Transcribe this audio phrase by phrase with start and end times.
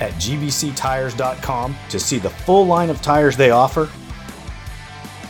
[0.00, 3.86] at gbctires.com to see the full line of tires they offer.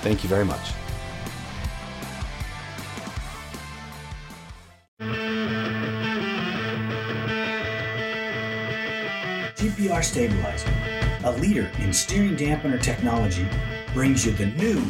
[0.03, 0.73] Thank you very much.
[9.57, 10.73] GPR Stabilizer,
[11.25, 13.47] a leader in steering dampener technology,
[13.93, 14.81] brings you the new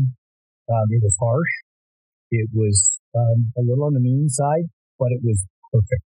[0.68, 1.63] Um, it was harsh.
[2.38, 4.66] It was um, a little on the mean side,
[4.98, 6.04] but it was perfect.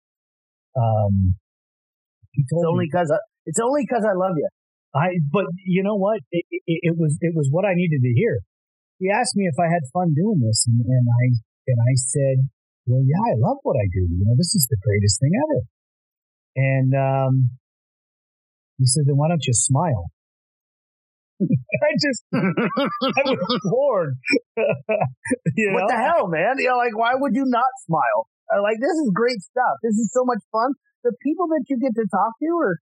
[0.76, 1.34] Um,
[2.34, 3.10] it's only because
[3.46, 4.48] it's only because I love you.
[4.94, 6.18] I, but you know what?
[6.30, 8.38] It, it, it, was it was what I needed to hear.
[8.98, 11.24] He asked me if I had fun doing this, and, and I
[11.66, 12.36] and I said,
[12.86, 14.02] "Well, yeah, I love what I do.
[14.02, 15.60] You know, this is the greatest thing ever."
[16.56, 17.32] And um,
[18.78, 20.10] he said, "Then why don't you smile?"
[21.40, 24.14] I just, I was bored.
[25.56, 25.80] you know?
[25.80, 26.58] What the hell, man?
[26.58, 28.28] You know, like, why would you not smile?
[28.52, 29.80] Uh, like, this is great stuff.
[29.82, 30.74] This is so much fun.
[31.04, 32.76] The people that you get to talk to are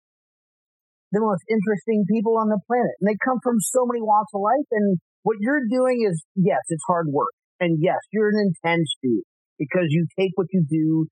[1.12, 2.98] the most interesting people on the planet.
[3.00, 4.68] And they come from so many walks of life.
[4.72, 7.32] And what you're doing is, yes, it's hard work.
[7.60, 9.26] And yes, you're an intense dude
[9.58, 11.06] because you take what you do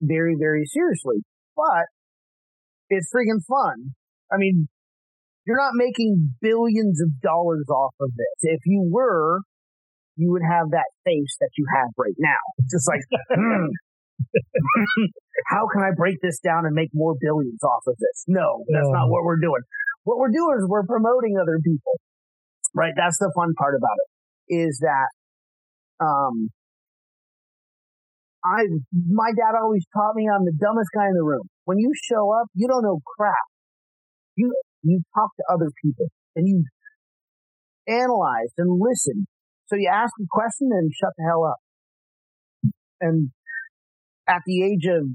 [0.00, 1.22] very, very seriously.
[1.56, 1.86] But
[2.90, 3.94] it's freaking fun.
[4.32, 4.68] I mean,
[5.46, 8.38] you're not making billions of dollars off of this.
[8.42, 9.40] If you were,
[10.16, 12.40] you would have that face that you have right now.
[12.58, 13.66] It's just like, hmm.
[15.48, 18.24] how can I break this down and make more billions off of this?
[18.26, 19.62] No, that's not what we're doing.
[20.04, 21.98] What we're doing is we're promoting other people,
[22.74, 22.92] right?
[22.96, 25.08] That's the fun part about it is that,
[26.04, 26.48] um,
[28.44, 31.48] I, my dad always taught me I'm the dumbest guy in the room.
[31.64, 33.48] When you show up, you don't know crap.
[34.36, 34.52] You,
[34.84, 36.64] you talk to other people and you
[37.88, 39.26] analyze and listen.
[39.66, 41.56] So you ask a question and shut the hell up.
[43.00, 43.30] And
[44.28, 45.08] at the age of,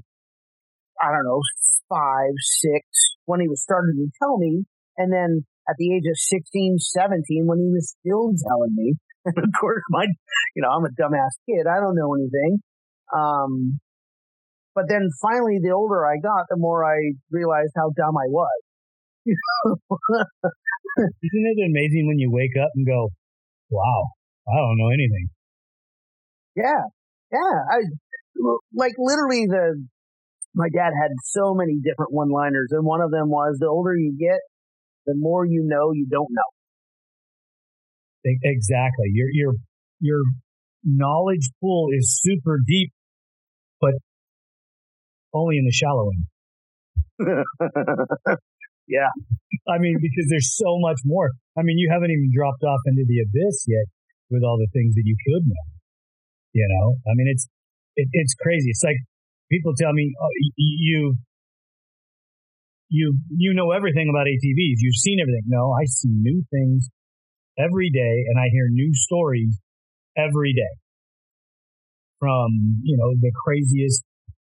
[1.00, 1.40] I don't know,
[1.88, 2.86] five, six,
[3.26, 4.64] when he was starting to tell me,
[4.96, 8.94] and then at the age of 16, 17, when he was still telling me,
[9.24, 10.06] and of course my,
[10.54, 11.66] you know, I'm a dumbass kid.
[11.66, 12.58] I don't know anything.
[13.14, 13.80] Um,
[14.74, 18.60] but then finally, the older I got, the more I realized how dumb I was.
[19.26, 23.10] Isn't it amazing when you wake up and go,
[23.70, 24.08] wow,
[24.48, 25.28] I don't know anything?
[26.56, 26.82] Yeah.
[27.32, 27.56] Yeah.
[27.70, 27.78] I,
[28.74, 29.86] like literally the,
[30.54, 33.94] my dad had so many different one liners and one of them was the older
[33.94, 34.40] you get,
[35.06, 36.42] the more you know you don't know.
[38.24, 39.06] Exactly.
[39.12, 39.54] Your, your,
[40.00, 40.22] your
[40.84, 42.92] knowledge pool is super deep,
[43.80, 43.92] but
[45.32, 46.10] only in the shallow
[47.20, 47.44] end.
[48.90, 49.10] Yeah.
[49.70, 51.30] I mean, because there's so much more.
[51.54, 53.86] I mean, you haven't even dropped off into the abyss yet
[54.30, 55.64] with all the things that you could know.
[56.52, 57.46] You know, I mean, it's,
[57.94, 58.70] it, it's crazy.
[58.70, 58.98] It's like
[59.50, 61.14] people tell me, oh, you,
[62.90, 64.82] you you know everything about ATVs.
[64.82, 65.46] You've seen everything.
[65.46, 66.90] No, I see new things
[67.58, 69.58] every day, and I hear new stories
[70.16, 70.74] every day.
[72.18, 74.02] From you know the craziest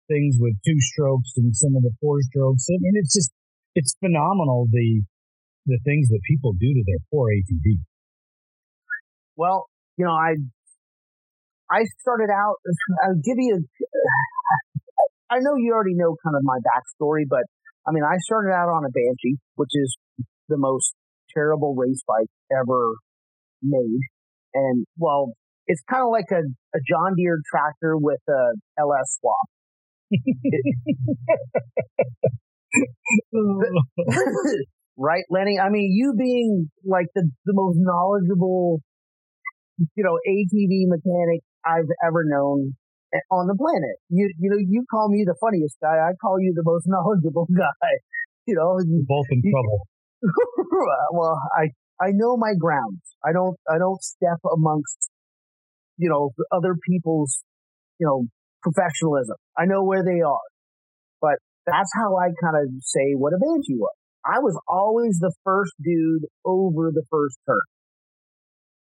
[0.08, 2.66] things with two strokes and some of the four strokes.
[2.70, 3.32] I mean, it's just
[3.76, 5.02] it's phenomenal the
[5.66, 7.78] the things that people do to their poor ATV.
[9.36, 9.66] Well,
[9.98, 10.36] you know, I
[11.70, 12.56] I started out.
[13.04, 13.54] I'll give you.
[13.54, 13.58] A,
[15.28, 17.42] I know you already know kind of my backstory, but
[17.86, 19.96] I mean, I started out on a Banshee, which is
[20.48, 20.94] the most
[21.34, 22.94] terrible race bike ever
[23.62, 24.00] made,
[24.54, 25.34] and well,
[25.66, 26.42] it's kind of like a,
[26.76, 29.48] a John Deere tractor with a LS swap.
[34.96, 35.58] right, Lenny?
[35.58, 38.80] I mean, you being like the, the most knowledgeable,
[39.78, 42.74] you know, ATV mechanic I've ever known
[43.14, 43.96] eh, on the planet.
[44.08, 45.96] You, you know, you call me the funniest guy.
[45.96, 47.90] I call you the most knowledgeable guy.
[48.46, 49.86] You know, we're both in trouble.
[51.12, 51.68] well, I,
[52.00, 53.02] I know my grounds.
[53.24, 55.10] I don't, I don't step amongst,
[55.98, 57.42] you know, other people's,
[57.98, 58.26] you know,
[58.62, 59.36] professionalism.
[59.58, 60.46] I know where they are,
[61.20, 63.94] but that's how I kind of say what a banshee was.
[64.24, 67.60] I was always the first dude over the first turn.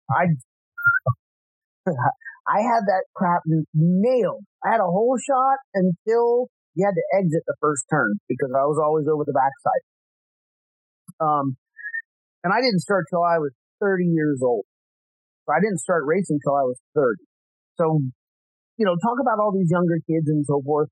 [0.09, 0.23] I,
[2.47, 4.44] I had that crap nailed.
[4.65, 8.63] I had a whole shot until you had to exit the first turn because I
[8.65, 9.83] was always over the backside.
[11.19, 11.56] Um,
[12.44, 14.65] and I didn't start till I was 30 years old.
[15.45, 17.23] So I didn't start racing till I was 30.
[17.77, 18.00] So
[18.81, 20.89] you know, talk about all these younger kids and so forth.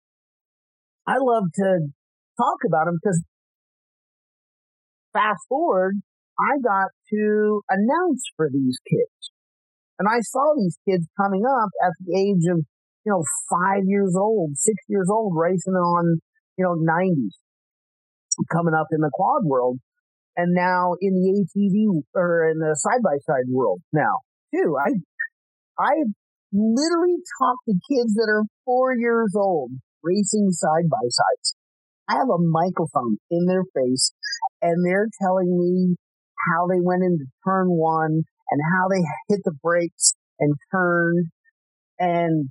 [1.10, 1.90] I love to
[2.38, 3.24] talk about them because
[5.12, 5.96] fast forward,
[6.38, 9.34] I got to announce for these kids.
[9.98, 12.62] And I saw these kids coming up at the age of,
[13.06, 16.22] you know, five years old, six years old, racing on,
[16.58, 17.34] you know, 90s,
[18.54, 19.80] coming up in the quad world.
[20.38, 24.22] And now in the ATV or in the side by side world now
[24.54, 24.78] too.
[24.80, 24.92] I,
[25.82, 25.94] I
[26.54, 29.72] literally talk to kids that are four years old
[30.04, 31.56] racing side by sides.
[32.10, 34.14] I have a microphone in their face
[34.62, 35.96] and they're telling me
[36.52, 41.28] how they went into turn one and how they hit the brakes and turned
[42.00, 42.50] and,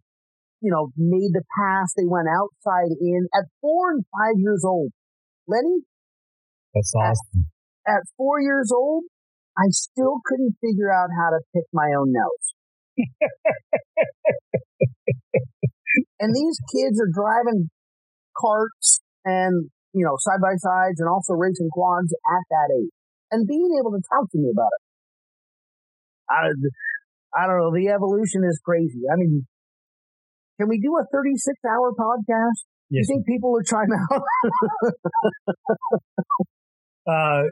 [0.60, 1.92] you know, made the pass.
[1.96, 4.92] They went outside in at four and five years old.
[5.48, 5.82] Lenny?
[6.74, 7.46] That's awesome.
[7.86, 9.04] At, at four years old,
[9.56, 12.54] I still couldn't figure out how to pick my own nose
[16.20, 17.70] and these kids are driving
[18.36, 22.92] carts and, you know, side by sides and also racing quads at that age
[23.30, 24.82] and being able to talk to me about it.
[26.30, 26.52] I,
[27.36, 27.72] I don't know.
[27.72, 29.08] The evolution is crazy.
[29.10, 29.46] I mean,
[30.60, 32.64] can we do a 36 hour podcast?
[32.90, 33.04] Yes.
[33.08, 34.22] You think people are trying out?
[37.08, 37.42] uh,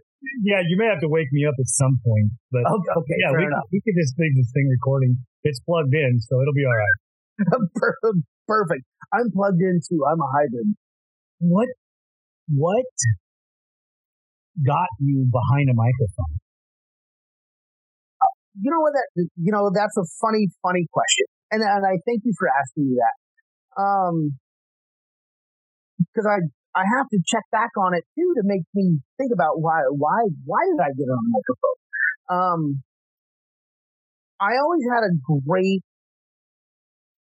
[0.42, 3.30] yeah, you may have to wake me up at some point, but okay, okay yeah,
[3.36, 5.16] we, we can just make this thing recording.
[5.44, 6.98] It's plugged in, so it'll be all right.
[8.46, 8.84] Perfect.
[9.12, 10.02] I'm plugged in too.
[10.04, 10.74] I'm a hybrid.
[11.38, 11.68] What,
[12.48, 12.86] what
[14.64, 16.40] got you behind a microphone?
[18.20, 21.26] Uh, you know what that, you know, that's a funny, funny question.
[21.50, 23.16] And, and I thank you for asking me that.
[23.76, 24.38] Um,
[26.16, 26.40] cause I,
[26.76, 30.28] I have to check back on it too to make me think about why, why,
[30.44, 31.78] why did I get on a microphone?
[32.28, 32.82] Um,
[34.40, 35.12] I always had a
[35.48, 35.80] great,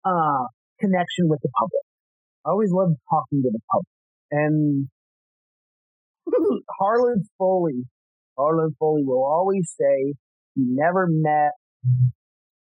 [0.05, 0.45] uh,
[0.79, 1.81] connection with the public.
[2.45, 3.87] I always loved talking to the public.
[4.31, 4.87] And
[6.79, 7.85] Harlan Foley,
[8.37, 10.13] Harlan Foley will always say
[10.55, 11.51] he never met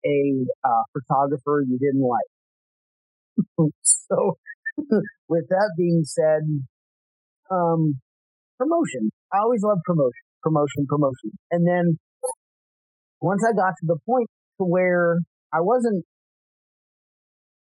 [0.06, 2.32] a uh, photographer you didn't like.
[3.82, 4.38] so,
[5.28, 6.42] with that being said,
[7.52, 8.00] um,
[8.58, 9.12] promotion.
[9.34, 11.32] I always loved promotion, promotion, promotion.
[11.52, 12.00] And then
[13.22, 14.30] once I got to the point
[14.60, 15.20] to where
[15.54, 16.06] I wasn't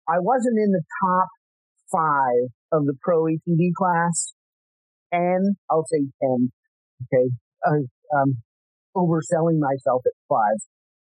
[0.08, 1.28] I wasn't in the top
[1.90, 4.34] five of the pro ATV class,
[5.12, 6.52] and I'll say 10.
[7.04, 7.30] Okay.
[7.66, 8.36] Uh, um,
[8.96, 10.56] overselling myself at five.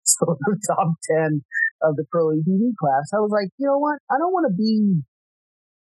[0.10, 1.44] So the top 10
[1.84, 4.00] of the pro ATV class, I was like, you know what?
[4.10, 5.04] I don't want to be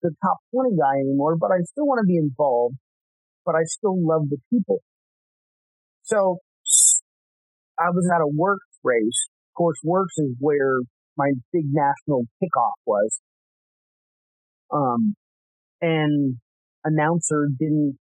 [0.00, 2.76] the top 20 guy anymore, but I still want to be involved,
[3.44, 4.80] but I still love the people.
[6.02, 6.38] So
[7.78, 9.28] I was at a WORCS race.
[9.50, 10.80] Of course, WORCS is where
[11.16, 13.20] my big national kickoff was.
[14.72, 15.14] Um,
[15.80, 16.36] and
[16.84, 17.98] announcer didn't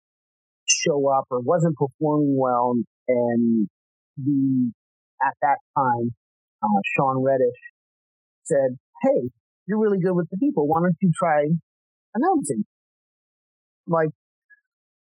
[0.67, 2.75] show up or wasn't performing well.
[3.09, 3.69] And
[4.17, 4.73] the,
[5.25, 6.15] at that time,
[6.63, 7.61] uh, Sean Reddish
[8.45, 9.31] said, Hey,
[9.67, 10.67] you're really good with the people.
[10.67, 11.45] Why don't you try
[12.15, 12.65] announcing?
[13.87, 14.09] I'm like,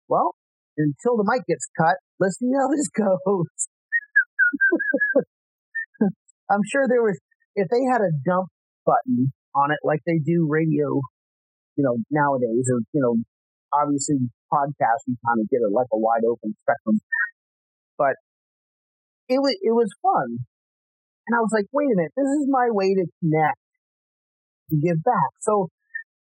[0.09, 0.35] well,
[0.77, 3.47] until the mic gets cut, let's see how this goes.
[6.51, 7.19] I'm sure there was,
[7.61, 8.49] if they had a dump
[8.89, 11.01] button on it like they do radio,
[11.77, 13.17] you know, nowadays, or, you know,
[13.73, 14.17] obviously
[14.53, 17.01] podcast, you kind of get it like a wide open spectrum.
[17.99, 18.17] But
[19.29, 20.47] it was, it was fun.
[21.29, 23.61] And I was like, wait a minute, this is my way to connect
[24.71, 25.31] and give back.
[25.41, 25.69] So,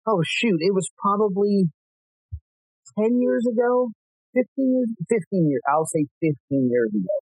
[0.07, 1.69] oh shoot, it was probably
[2.97, 3.91] 10 years ago,
[4.33, 6.35] 15 years, 15 years, I'll say 15
[6.71, 7.15] years ago.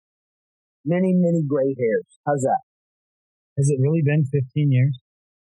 [0.84, 2.06] Many, many gray hairs.
[2.24, 2.62] How's that?
[3.56, 4.98] Has it really been 15 years?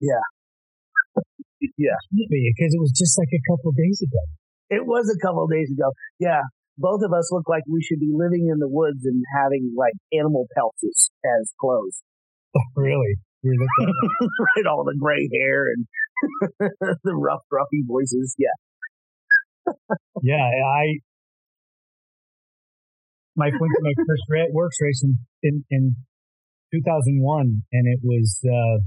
[0.01, 0.25] Yeah.
[1.77, 1.97] yeah.
[2.13, 4.21] Because it was just like a couple days ago.
[4.69, 5.91] It was a couple days ago.
[6.19, 6.41] Yeah.
[6.77, 9.97] Both of us look like we should be living in the woods and having like
[10.13, 12.03] animal pelts as clothes.
[12.55, 13.17] Oh, really?
[13.43, 15.87] right, all the gray hair and
[17.03, 18.35] the rough, gruffy voices.
[18.37, 19.73] Yeah.
[20.21, 21.01] yeah, I
[23.35, 24.23] my went to my first
[24.81, 25.95] race in, in, in
[26.73, 28.83] 2001, and it was uh,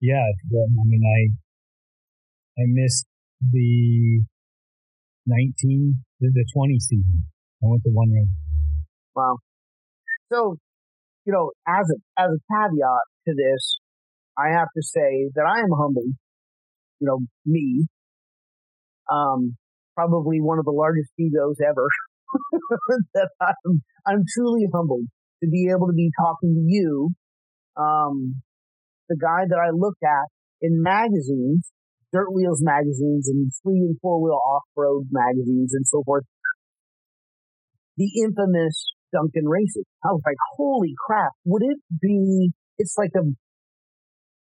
[0.00, 0.20] yeah.
[0.20, 3.06] I mean, I I missed
[3.40, 4.22] the
[5.26, 7.24] 19, the, the 20 season.
[7.62, 8.28] I went to one race.
[9.14, 9.38] Wow.
[10.32, 10.56] So,
[11.24, 13.78] you know, as a as a caveat to this,
[14.38, 16.14] I have to say that I am humbled.
[17.00, 17.86] You know, me,
[19.10, 19.56] um,
[19.94, 21.86] probably one of the largest egos ever.
[23.14, 25.06] that I'm, I'm truly humbled
[25.44, 27.12] to be able to be talking to you,
[27.76, 28.40] um,
[29.08, 30.32] the guy that I look at
[30.62, 31.70] in magazines,
[32.12, 36.24] dirt wheels magazines and three and four wheel off road magazines and so forth.
[37.96, 39.84] The infamous Duncan Racing.
[40.02, 43.22] I was like, holy crap, would it be, it's like a,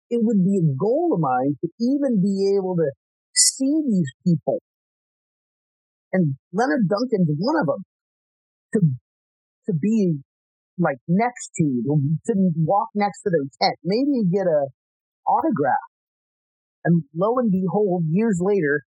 [0.08, 2.88] it would be a goal of mine to even be able to
[3.34, 4.62] see these people.
[6.12, 7.84] And Leonard Duncan's one of them.
[8.74, 8.80] To,
[9.66, 10.18] to be
[10.78, 11.82] like next to you,
[12.26, 14.68] to walk next to their tent, maybe get a
[15.26, 15.88] autograph.
[16.84, 18.82] And lo and behold, years later,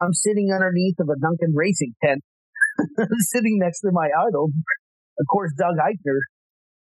[0.00, 2.22] I'm sitting underneath of a Duncan racing tent,
[3.32, 4.50] sitting next to my idol,
[5.18, 6.20] of course, Doug Eichner,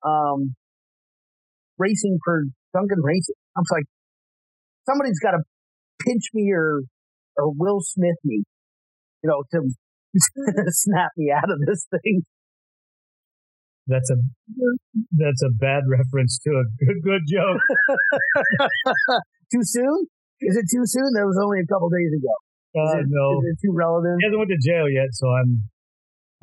[0.04, 0.54] um,
[1.78, 3.35] racing for Duncan Racing.
[3.57, 3.85] I'm like,
[4.88, 5.42] somebody's got to
[6.04, 6.83] pinch me or,
[7.37, 8.42] or Will Smith me,
[9.23, 9.68] you know, to
[10.68, 12.23] snap me out of this thing.
[13.88, 14.16] That's a
[15.16, 17.57] that's a bad reference to a good good joke.
[19.52, 20.07] too soon?
[20.45, 21.09] Is it too soon?
[21.16, 22.30] That was only a couple days ago.
[22.76, 24.21] Uh, it, no, is it too relevant?
[24.21, 25.64] He hasn't went to jail yet, so I'm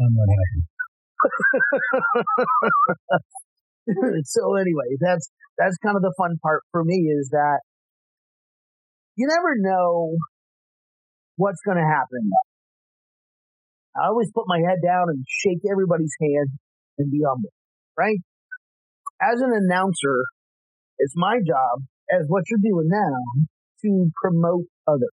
[0.01, 0.65] I'm not happy.
[4.25, 7.61] so anyway, that's that's kind of the fun part for me is that
[9.15, 10.17] you never know
[11.37, 12.31] what's going to happen.
[13.95, 16.49] I always put my head down and shake everybody's hand
[16.97, 17.51] and be humble,
[17.97, 18.19] right?
[19.21, 20.25] As an announcer,
[20.99, 23.15] it's my job, as what you're doing now,
[23.83, 25.15] to promote others.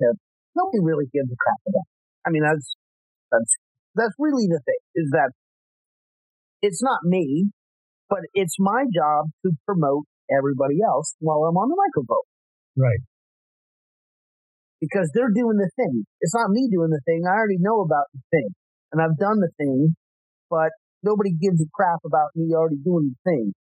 [0.00, 0.12] Yeah,
[0.56, 1.88] nobody really gives a crap about.
[2.26, 2.76] I mean, that's
[3.30, 3.52] that's
[3.94, 5.30] that's really the thing is that
[6.62, 7.50] it's not me,
[8.08, 12.26] but it's my job to promote everybody else while I'm on the microphone.
[12.76, 13.02] Right.
[14.80, 16.04] Because they're doing the thing.
[16.20, 17.22] It's not me doing the thing.
[17.26, 18.48] I already know about the thing
[18.92, 19.96] and I've done the thing
[20.52, 23.56] but nobody gives a crap about me already doing the thing.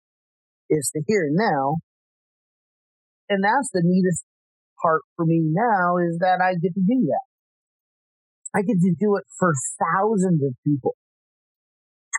[0.74, 1.78] Is to hear now.
[3.30, 4.26] And that's the neatest
[4.82, 7.26] part for me now is that I get to do that.
[8.58, 10.98] I get to do it for thousands of people.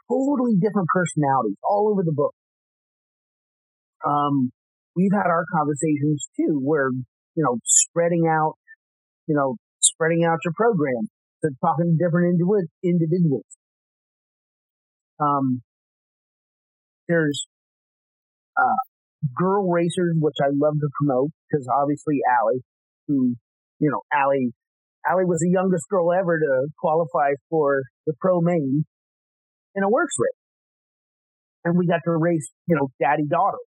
[0.06, 2.34] Totally different personalities all over the book.
[4.06, 4.50] Um,
[4.94, 6.90] we've had our conversations too, where,
[7.34, 8.54] you know, spreading out,
[9.26, 11.10] you know, spreading out your program
[11.42, 12.38] to talking to different
[12.82, 13.46] individuals.
[15.20, 15.62] Um,
[17.08, 17.46] there's
[18.56, 18.80] uh,
[19.36, 22.62] girl racers, which I love to promote because obviously Allie,
[23.08, 23.34] who
[23.80, 24.52] you know, Allie,
[25.08, 28.84] Allie was the youngest girl ever to qualify for the pro main
[29.74, 30.40] in a WORCS race,
[31.64, 33.58] and we got to race, you know, daddy daughter.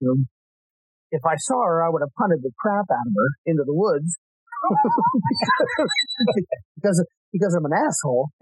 [0.00, 0.16] You know,
[1.12, 3.74] if I saw her, I would have punted the crap out of her into the
[3.74, 4.18] woods.
[6.76, 8.30] because because I'm an asshole,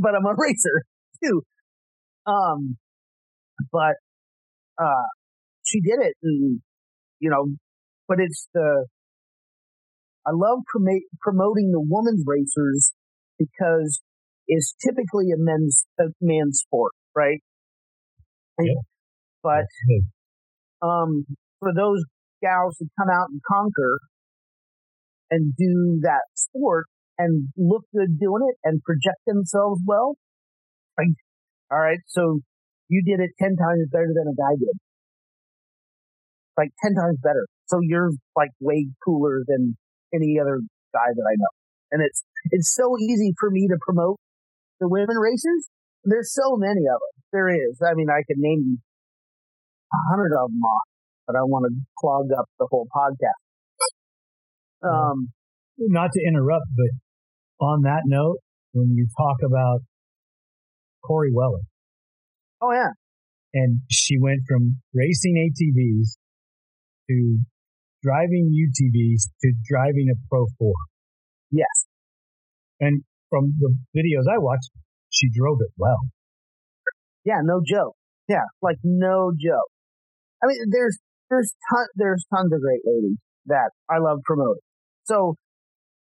[0.00, 0.84] but I'm a racer
[1.22, 1.42] too.
[2.26, 2.76] Um,
[3.70, 3.96] but,
[4.78, 5.06] uh,
[5.64, 6.60] she did it and,
[7.20, 7.46] you know,
[8.08, 8.86] but it's the,
[10.26, 12.92] I love prom- promoting the women's racers
[13.38, 14.00] because
[14.46, 17.40] it's typically a men's, a man's sport, right?
[18.60, 18.74] Yeah.
[19.42, 19.66] But,
[20.82, 21.26] um,
[21.58, 22.04] for those
[22.42, 23.98] gals who come out and conquer
[25.30, 26.86] and do that sport
[27.18, 30.16] and look good doing it and project themselves well.
[30.98, 31.16] Like,
[31.70, 32.40] all right, so
[32.88, 34.76] you did it 10 times better than a guy did.
[36.56, 37.46] Like 10 times better.
[37.66, 39.76] So you're like way cooler than
[40.12, 40.60] any other
[40.92, 41.52] guy that I know.
[41.92, 44.18] And it's, it's so easy for me to promote
[44.80, 45.68] the women racers.
[46.04, 47.14] There's so many of them.
[47.32, 47.80] There is.
[47.80, 48.82] I mean, I could name
[49.92, 50.88] a hundred of them off,
[51.26, 53.40] but I want to clog up the whole podcast.
[54.84, 55.32] Um,
[55.78, 58.38] not to interrupt, but on that note,
[58.72, 59.80] when you talk about
[61.04, 61.60] Corey Weller.
[62.60, 62.90] Oh yeah.
[63.54, 66.16] And she went from racing ATVs
[67.10, 67.38] to
[68.02, 70.72] driving UTVs to driving a Pro 4.
[71.50, 71.86] Yes.
[72.80, 74.70] And from the videos I watched,
[75.10, 75.98] she drove it well.
[77.24, 77.94] Yeah, no joke.
[78.28, 79.70] Yeah, like no joke.
[80.42, 80.98] I mean, there's
[81.30, 84.62] there's ton, there's tons of great ladies that I love promoting.
[85.04, 85.36] So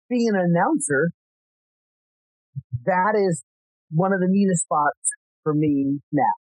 [0.08, 1.10] being an announcer,
[2.84, 3.42] that is
[3.90, 5.10] one of the neatest spots
[5.42, 6.34] for me now.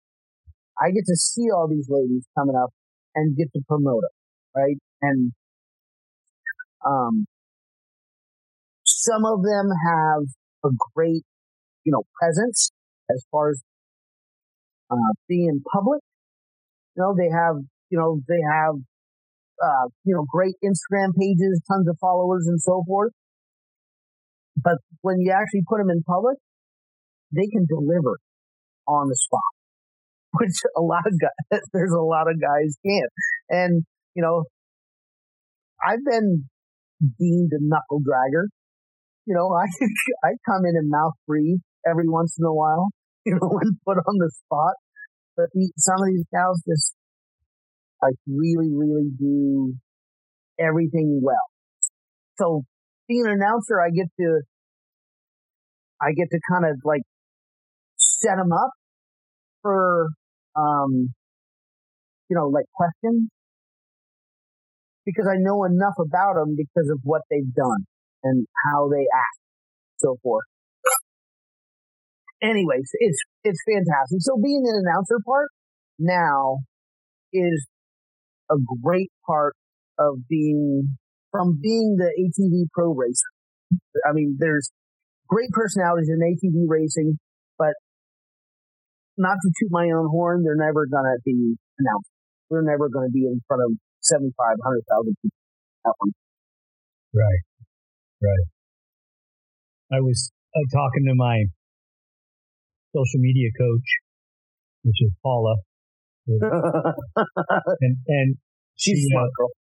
[0.79, 2.71] I get to see all these ladies coming up
[3.15, 4.77] and get to promote them, right?
[5.01, 5.31] And,
[6.85, 7.25] um,
[8.85, 10.23] some of them have
[10.65, 11.23] a great,
[11.83, 12.71] you know, presence
[13.09, 13.61] as far as,
[14.89, 16.01] uh, being in public.
[16.95, 17.55] You know, they have,
[17.89, 18.75] you know, they have
[19.61, 23.11] uh, you know, great Instagram pages, tons of followers and so forth.
[24.57, 26.37] But when you actually put them in public,
[27.31, 28.19] they can deliver
[28.87, 29.41] on the spot,
[30.39, 33.11] which a lot of guys, there's a lot of guys can't.
[33.49, 33.83] And,
[34.15, 34.43] you know,
[35.83, 36.45] I've been
[37.19, 38.47] deemed a knuckle dragger.
[39.25, 39.65] You know, I,
[40.23, 42.89] I come in and mouth breathe every once in a while,
[43.25, 44.73] you know, when put on the spot.
[45.35, 46.93] But the, some of these gals just
[48.01, 49.75] like really, really do
[50.59, 51.47] everything well.
[52.37, 52.63] So
[53.07, 54.41] being an announcer, I get to,
[56.01, 57.01] I get to kind of like
[58.21, 58.71] set them up
[59.61, 60.09] for,
[60.55, 61.13] um,
[62.29, 63.29] you know, like questions
[65.05, 67.85] because I know enough about them because of what they've done
[68.23, 69.39] and how they act,
[69.97, 70.45] so forth.
[72.41, 74.19] Anyways, it's it's fantastic.
[74.21, 75.49] So being an announcer part
[75.99, 76.59] now
[77.33, 77.67] is
[78.49, 79.55] a great part
[79.99, 80.97] of being
[81.31, 83.29] from being the ATV pro racer.
[84.07, 84.71] I mean, there's
[85.29, 87.19] great personalities in ATV racing,
[87.57, 87.73] but
[89.21, 92.09] not to toot my own horn, they're never going to be announced.
[92.49, 95.37] They're never going to be in front of 75, 100,000 people.
[97.13, 97.43] Right.
[98.21, 98.47] Right.
[99.93, 101.45] I was uh, talking to my
[102.95, 103.87] social media coach,
[104.83, 105.55] which is Paula,
[106.27, 108.29] and, and
[108.75, 109.51] she's she, smart, girl.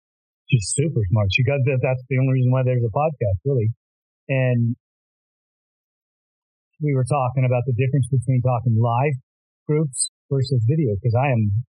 [0.51, 1.29] She's super smart.
[1.33, 1.79] She got that.
[1.83, 3.71] That's the only reason why there's a podcast, really.
[4.29, 4.77] And
[6.81, 9.19] we were talking about the difference between talking live
[9.71, 11.63] groups versus video because I am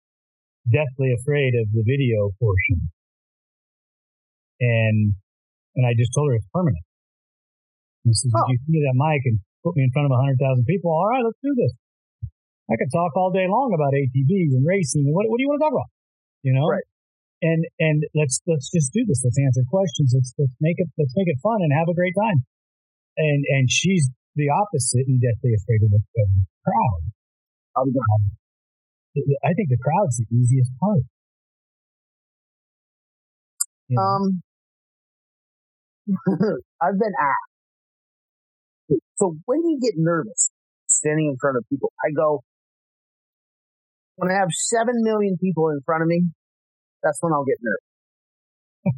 [0.65, 2.89] deathly afraid of the video portion.
[4.61, 5.13] And
[5.77, 6.85] and I just told her it's permanent.
[8.09, 8.49] And she says, oh.
[8.49, 10.65] "If you give me that mic and put me in front of a hundred thousand
[10.65, 11.77] people, all right, let's do this."
[12.71, 15.51] I could talk all day long about ATVs and racing and what, what do you
[15.51, 15.91] want to talk about?
[16.47, 16.71] You know?
[16.71, 16.87] Right.
[17.43, 19.27] And, and let's, let's just do this.
[19.27, 20.15] Let's answer questions.
[20.15, 22.47] Let's, let's make it, let's make it fun and have a great time.
[23.19, 24.07] And, and she's
[24.39, 26.27] the opposite and deathly afraid of the, the
[27.89, 28.37] crowd.
[29.45, 31.03] I think the crowd's the easiest part.
[33.89, 34.03] You know?
[34.03, 34.43] Um,
[36.83, 37.51] I've been asked.
[39.17, 40.51] So when do you get nervous
[40.87, 41.93] standing in front of people?
[42.03, 42.43] I go,
[44.17, 46.25] when I have 7 million people in front of me,
[47.03, 47.85] that's when I'll get nervous.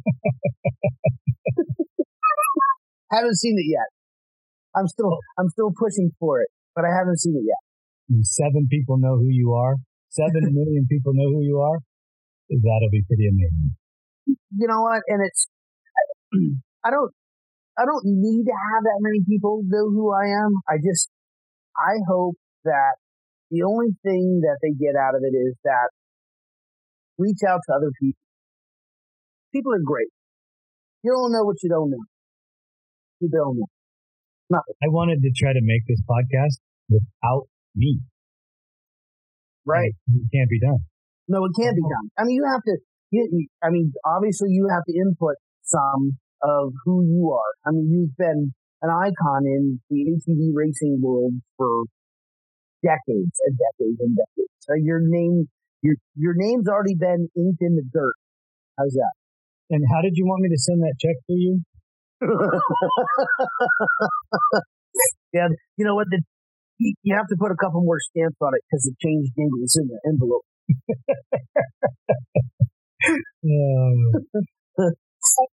[3.11, 3.87] haven't seen it yet.
[4.75, 7.62] I'm still, I'm still pushing for it, but I haven't seen it yet.
[8.23, 9.75] Seven people know who you are.
[10.09, 11.79] Seven million people know who you are.
[12.49, 13.75] That'll be pretty amazing.
[14.27, 15.01] You know what?
[15.07, 15.47] And it's,
[16.85, 17.11] I don't,
[17.77, 20.53] I don't need to have that many people know who I am.
[20.69, 21.09] I just,
[21.75, 22.35] I hope
[22.65, 23.01] that
[23.49, 25.89] the only thing that they get out of it is that
[27.17, 28.19] reach out to other people.
[29.53, 30.09] People are great.
[31.03, 32.03] You don't know what you don't know.
[33.19, 33.69] You don't know.
[34.49, 34.75] Nothing.
[34.83, 37.99] I wanted to try to make this podcast without me.
[39.65, 39.93] Right.
[40.11, 40.79] It can't be done.
[41.27, 42.09] No, it can't be done.
[42.17, 42.77] I mean, you have to,
[43.11, 47.53] you, I mean, obviously you have to input some of who you are.
[47.65, 51.83] I mean, you've been an icon in the ATV racing world for
[52.83, 54.51] decades and decades and decades.
[54.59, 55.47] So your name,
[55.81, 58.15] your your name's already been inked in the dirt.
[58.77, 59.13] How's that?
[59.69, 61.61] And how did you want me to send that check to you?
[65.33, 66.07] yeah, you know what?
[66.09, 66.21] The,
[67.03, 69.87] you have to put a couple more stamps on it because the change is in
[69.87, 70.45] the envelope.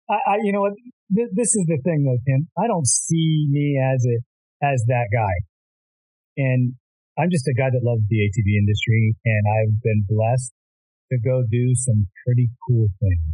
[0.09, 0.73] I, I, you know what?
[1.09, 2.49] This, this is the thing, though, Tim.
[2.59, 4.17] I don't see me as a
[4.65, 5.35] as that guy,
[6.37, 6.75] and
[7.19, 10.53] I'm just a guy that loves the ATV industry, and I've been blessed
[11.13, 13.27] to go do some pretty cool things.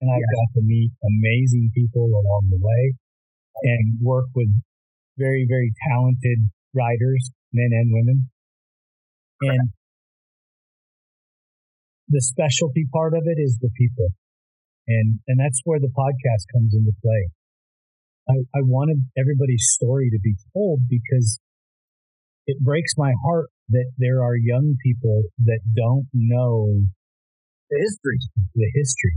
[0.00, 2.82] And I've got to meet amazing people along the way
[3.62, 4.50] and work with
[5.18, 8.30] very, very talented riders, men and women.
[9.42, 9.70] And
[12.08, 14.08] the specialty part of it is the people.
[14.86, 17.28] And, and that's where the podcast comes into play.
[18.28, 21.40] I, I wanted everybody's story to be told because
[22.46, 26.82] it breaks my heart that there are young people that don't know
[27.70, 28.18] the history.
[28.54, 29.16] The history.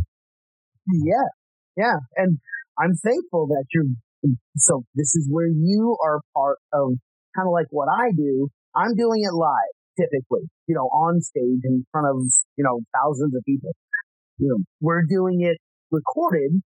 [0.88, 1.30] Yeah.
[1.78, 1.98] Yeah.
[2.16, 2.40] And
[2.80, 3.86] I'm thankful that you're,
[4.58, 6.94] so this is where you are part of
[7.36, 8.50] kind of like what I do.
[8.76, 12.18] I'm doing it live typically, you know, on stage in front of,
[12.58, 13.72] you know, thousands of people.
[14.38, 15.58] You know, we're doing it
[15.92, 16.62] recorded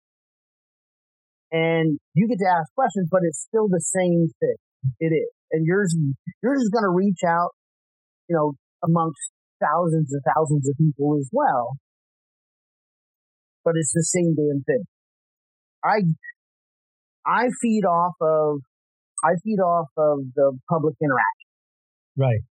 [1.51, 4.57] and you get to ask questions, but it's still the same thing.
[5.01, 5.31] It is.
[5.53, 5.97] And yours,
[6.43, 7.51] yours is going to reach out,
[8.29, 11.77] you know, amongst thousands and thousands of people as well.
[13.65, 14.85] But it's the same damn thing.
[15.85, 16.03] I,
[17.27, 18.61] I feed off of,
[19.25, 21.49] I feed off of the public interaction.
[22.17, 22.45] Right.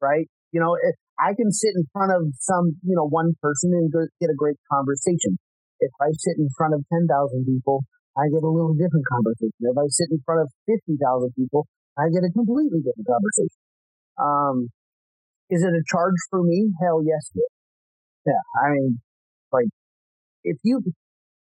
[0.00, 0.26] Right.
[0.52, 3.92] You know, if I can sit in front of some, you know, one person and
[3.92, 5.36] get a great conversation.
[5.80, 7.08] If I sit in front of 10,000
[7.44, 7.84] people,
[8.16, 9.60] I get a little different conversation.
[9.60, 10.96] If I sit in front of 50,000
[11.36, 13.60] people, I get a completely different conversation.
[14.20, 14.56] Um,
[15.48, 16.72] is it a charge for me?
[16.80, 17.54] Hell yes, it is.
[18.26, 18.44] Yeah.
[18.60, 19.00] I mean,
[19.52, 19.68] like,
[20.44, 20.80] if you,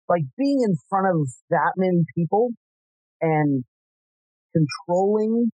[0.08, 2.50] like being in front of that many people
[3.20, 3.64] and
[4.52, 5.50] controlling,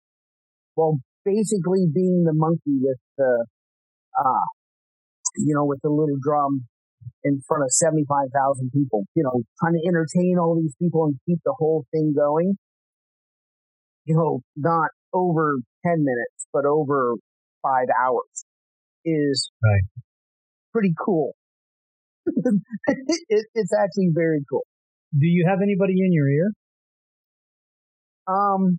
[0.76, 3.46] well, basically being the monkey with the,
[4.18, 4.46] uh,
[5.37, 6.66] you know, with the little drum
[7.24, 11.38] in front of 75,000 people, you know, trying to entertain all these people and keep
[11.44, 12.56] the whole thing going.
[14.04, 17.14] You know, not over 10 minutes, but over
[17.62, 18.44] five hours
[19.04, 20.02] is right.
[20.72, 21.35] pretty cool.
[22.26, 24.64] it, it's actually very cool.
[25.12, 26.52] Do you have anybody in your ear?
[28.28, 28.78] Um,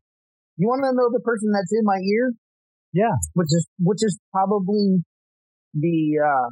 [0.58, 2.34] you want to know the person that's in my ear?
[2.94, 3.16] Yeah.
[3.34, 5.04] Which is, which is probably
[5.74, 6.50] the, uh,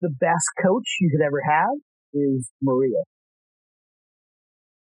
[0.00, 1.74] the best coach you could ever have
[2.14, 3.02] is Maria.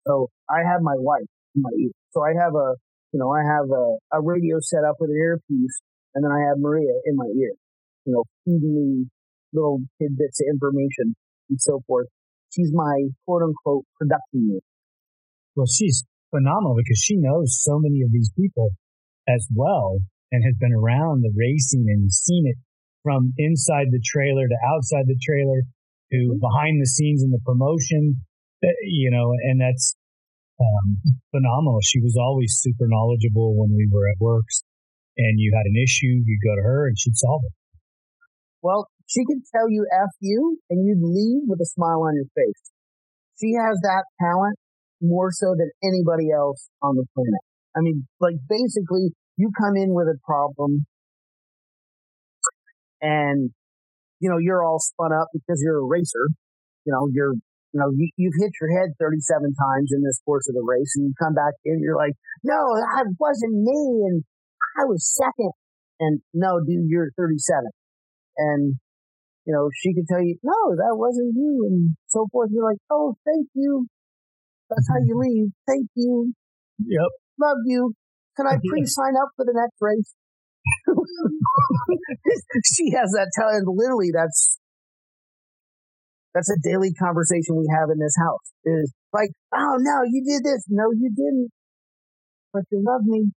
[0.07, 1.91] So I have my wife in my ear.
[2.11, 2.75] So I have a,
[3.13, 5.81] you know, I have a, a radio set up with an earpiece
[6.15, 7.53] and then I have Maria in my ear,
[8.05, 9.09] you know, feeding me
[9.53, 11.15] little tidbits of information
[11.49, 12.07] and so forth.
[12.53, 14.63] She's my quote unquote production unit.
[15.55, 18.71] Well, she's phenomenal because she knows so many of these people
[19.27, 19.99] as well
[20.31, 22.57] and has been around the racing and seen it
[23.03, 25.61] from inside the trailer to outside the trailer
[26.11, 26.39] to mm-hmm.
[26.39, 28.23] behind the scenes in the promotion,
[28.63, 29.95] eh, you know, and that's
[30.59, 30.97] um,
[31.31, 31.79] phenomenal.
[31.83, 34.63] She was always super knowledgeable when we were at WORCS
[35.17, 37.53] and you had an issue, you'd go to her and she'd solve it.
[38.61, 42.29] Well, she could tell you F you and you'd leave with a smile on your
[42.31, 42.61] face.
[43.41, 44.55] She has that talent
[45.01, 47.41] more so than anybody else on the planet.
[47.75, 50.85] I mean, like basically you come in with a problem
[53.01, 53.49] and
[54.19, 56.29] you know you're all spun up because you're a racer.
[56.85, 60.47] You know you're you know you, you've hit your head 37 times in this course
[60.47, 64.23] of the race, and you come back in, you're like, no, that wasn't me, and
[64.79, 65.51] I was second.
[65.99, 67.69] And no, dude, you're 37.
[68.37, 68.75] And
[69.45, 72.49] you know she could tell you, no, that wasn't you, and so forth.
[72.53, 73.87] You're like, oh, thank you.
[74.71, 75.51] That's how you leave.
[75.67, 76.31] Thank you.
[76.79, 77.11] Yep.
[77.39, 77.93] Love you.
[78.37, 80.15] Can I pre-sign up for the next race?
[82.63, 83.67] she has that talent.
[83.67, 84.57] Literally, that's
[86.33, 88.47] that's a daily conversation we have in this house.
[88.63, 90.63] Is like, oh no, you did this.
[90.69, 91.51] No, you didn't.
[92.53, 93.31] But you love me.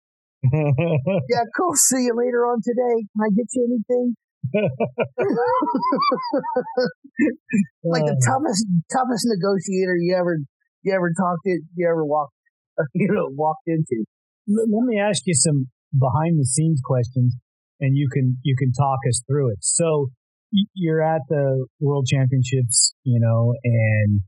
[0.54, 1.74] yeah, cool.
[1.74, 3.02] See you later on today.
[3.10, 4.14] Can I get you anything?
[7.82, 8.20] like the uh.
[8.28, 10.38] toughest toughest negotiator you ever
[10.84, 12.34] you ever talked to you ever walked
[12.94, 14.04] you know walked into.
[14.46, 15.68] Let me ask you some
[15.98, 17.34] behind the scenes questions
[17.80, 19.58] and you can, you can talk us through it.
[19.60, 20.08] So
[20.74, 24.20] you're at the world championships, you know, and,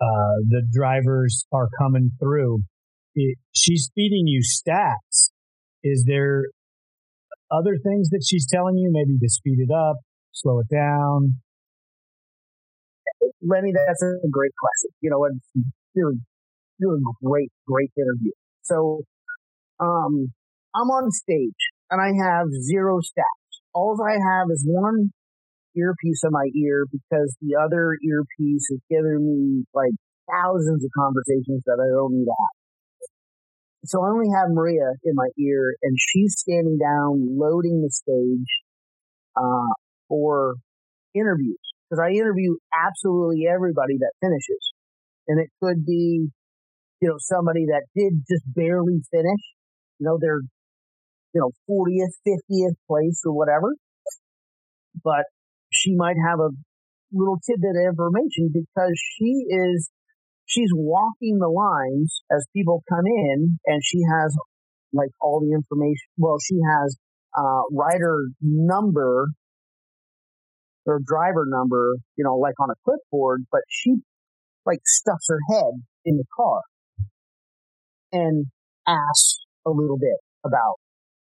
[0.00, 2.60] uh, the drivers are coming through.
[3.14, 5.30] It, she's feeding you stats.
[5.82, 6.44] Is there
[7.50, 9.96] other things that she's telling you, maybe to speed it up,
[10.32, 11.40] slow it down?
[13.42, 14.90] Lenny, that's a great question.
[15.00, 16.20] You know, it's really,
[16.80, 18.32] really great, great interview.
[18.62, 19.02] So,
[19.80, 20.32] um,
[20.74, 23.52] I'm on stage and I have zero stats.
[23.74, 25.12] All I have is one
[25.76, 29.92] earpiece in my ear because the other earpiece is giving me like
[30.30, 32.56] thousands of conversations that I don't need to have.
[33.86, 38.50] So I only have Maria in my ear and she's standing down loading the stage,
[39.36, 39.72] uh,
[40.08, 40.56] for
[41.14, 44.69] interviews because I interview absolutely everybody that finishes.
[45.30, 46.26] And it could be,
[47.00, 49.42] you know, somebody that did just barely finish,
[50.00, 50.42] you know, they're,
[51.32, 53.76] you know, 40th, 50th place or whatever.
[55.04, 55.30] But
[55.70, 56.50] she might have a
[57.12, 59.88] little tidbit of information because she is,
[60.46, 64.34] she's walking the lines as people come in and she has
[64.92, 66.10] like all the information.
[66.18, 66.96] Well, she has,
[67.38, 69.28] uh, rider number
[70.86, 73.96] her driver number, you know, like on a clipboard, but she
[74.66, 75.72] like stuffs her head
[76.04, 76.60] in the car
[78.12, 78.46] and
[78.86, 80.76] asks a little bit about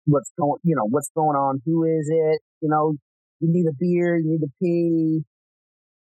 [0.05, 2.95] what's going, you know, what's going on, who is it, you know,
[3.39, 5.23] you need a beer, you need to pee,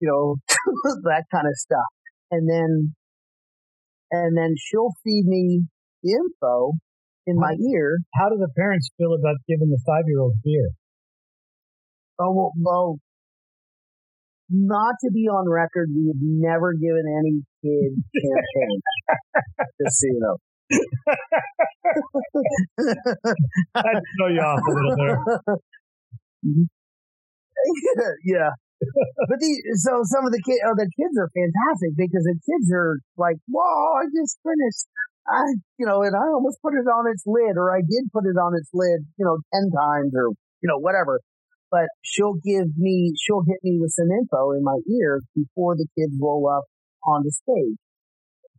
[0.00, 0.36] you know,
[1.04, 1.86] that kind of stuff.
[2.30, 2.94] And then,
[4.10, 5.62] and then she'll feed me
[6.02, 6.72] the info
[7.26, 7.98] in my ear.
[8.14, 10.70] How do the parents feel about giving the five year old beer?
[12.18, 12.98] Oh, well, well,
[14.52, 18.80] not to be on record, we have never given any kid champagne.
[19.80, 20.36] just so you know.
[23.74, 25.18] I throw you off a little there.
[28.24, 28.50] yeah.
[29.28, 32.66] But the, so some of the kids, oh, the kids are fantastic because the kids
[32.74, 34.90] are like, "Whoa, I just finished."
[35.22, 38.26] I, you know, and I almost put it on its lid, or I did put
[38.26, 41.22] it on its lid, you know, ten times, or you know, whatever
[41.72, 45.86] but she'll give me, she'll hit me with some info in my ear before the
[45.98, 46.64] kids roll up
[47.06, 47.78] on the stage.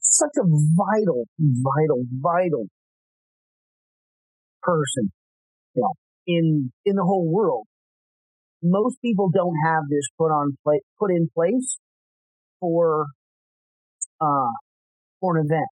[0.02, 2.66] Such a vital, vital, vital
[4.64, 5.12] person,
[5.76, 5.94] you know,
[6.26, 7.68] in, in the whole world.
[8.64, 11.78] Most people don't have this put on, put in place
[12.60, 13.06] for,
[14.20, 14.52] uh,
[15.22, 15.68] for an event.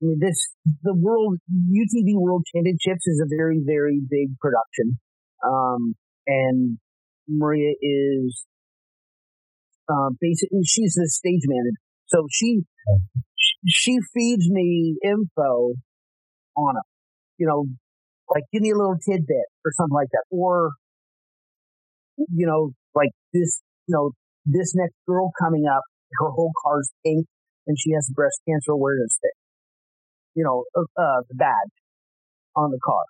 [0.00, 4.98] I mean, this, the world, UTV World Championships is a very, very big production.
[5.46, 5.94] Um,
[6.26, 6.78] and
[7.28, 8.44] Maria is,
[9.88, 11.78] uh, basically, she's the stage manager.
[12.06, 12.62] So she,
[13.66, 15.72] she feeds me info
[16.56, 16.86] on it.
[17.38, 17.66] You know,
[18.28, 20.24] like give me a little tidbit or something like that.
[20.30, 20.72] Or,
[22.16, 24.12] you know, like this, you know,
[24.44, 25.82] this next girl coming up,
[26.20, 27.26] her whole car's pink
[27.66, 29.38] and she has breast cancer awareness thing.
[30.34, 31.74] You know, uh, uh the badge
[32.56, 33.04] on the car.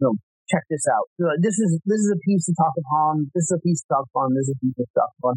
[0.00, 0.14] You know,
[0.50, 1.08] check this out.
[1.40, 3.30] This is this is a piece to talk upon.
[3.34, 4.34] This is a piece to talk upon.
[4.34, 5.34] This is a piece to talk upon.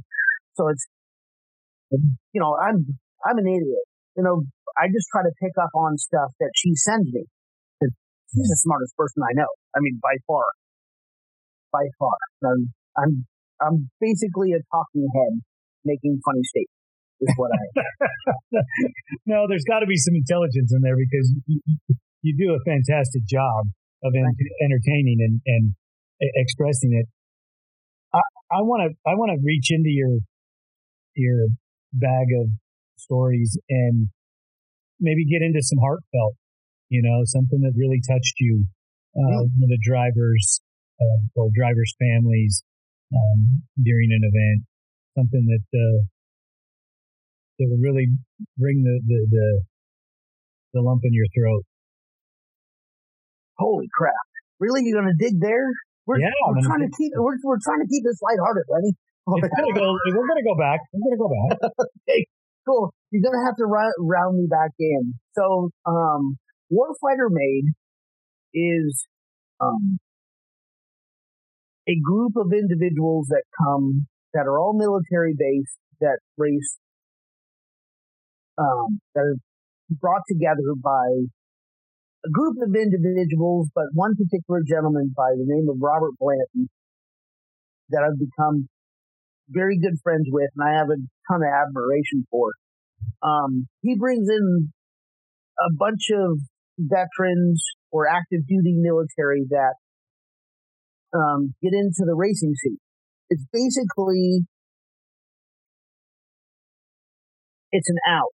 [0.56, 0.86] So it's
[1.92, 2.84] you know I'm
[3.24, 3.86] I'm an idiot.
[4.16, 4.44] You know
[4.76, 7.24] I just try to pick up on stuff that she sends me.
[8.28, 9.48] She's the smartest person I know.
[9.76, 10.44] I mean by far,
[11.72, 12.18] by far.
[12.44, 13.12] I'm I'm
[13.62, 15.40] I'm basically a talking head
[15.86, 16.76] making funny statements.
[17.18, 17.64] Is what I.
[19.26, 21.60] no, there's got to be some intelligence in there because you,
[22.22, 23.66] you do a fantastic job
[24.04, 25.74] of entertaining and, and
[26.36, 27.08] expressing it.
[28.52, 30.20] I want to I want to reach into your
[31.16, 31.48] your
[31.92, 32.48] bag of
[32.96, 34.08] stories and
[35.00, 36.36] maybe get into some heartfelt,
[36.90, 38.66] you know, something that really touched you.
[39.16, 39.68] Uh, mm-hmm.
[39.68, 40.62] The drivers
[41.02, 42.64] uh, or drivers' families
[43.14, 44.66] um, during an event,
[45.18, 46.00] something that uh,
[47.60, 48.08] that would really
[48.58, 49.48] bring the, the the
[50.74, 51.66] the lump in your throat
[53.60, 54.28] holy crap,
[54.60, 54.82] really?
[54.84, 55.66] You're going to dig there?
[56.06, 58.64] We're, yeah, we're trying to keep we're, we're trying to keep this lighthearted.
[58.64, 58.96] It's
[59.28, 60.80] gonna go, we're going to go back.
[60.94, 61.72] We're going to go back.
[62.08, 62.26] okay,
[62.66, 62.94] cool.
[63.12, 65.16] You're going to have to round me back in.
[65.36, 66.38] So, um,
[66.72, 67.76] Warfighter Made
[68.54, 69.06] is
[69.60, 70.00] um,
[71.88, 76.78] a group of individuals that come that are all military based that race
[78.58, 79.36] um, that are
[79.90, 81.08] brought together by
[82.26, 86.70] a group of individuals, but one particular gentleman by the name of Robert Blanton
[87.90, 88.68] that I've become
[89.50, 91.00] very good friends with and I have a
[91.32, 92.52] ton of admiration for.
[93.24, 94.74] Um, he brings in
[95.60, 96.40] a bunch of
[96.78, 99.76] veterans or active duty military that
[101.16, 102.78] um, get into the racing scene.
[103.30, 104.42] It's basically
[107.72, 108.34] it's an out.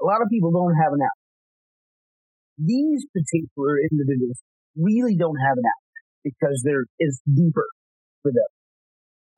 [0.00, 1.19] A lot of people don't have an out
[2.64, 4.38] these particular individuals
[4.76, 5.84] really don't have an out
[6.24, 7.66] because there is deeper
[8.22, 8.50] for them.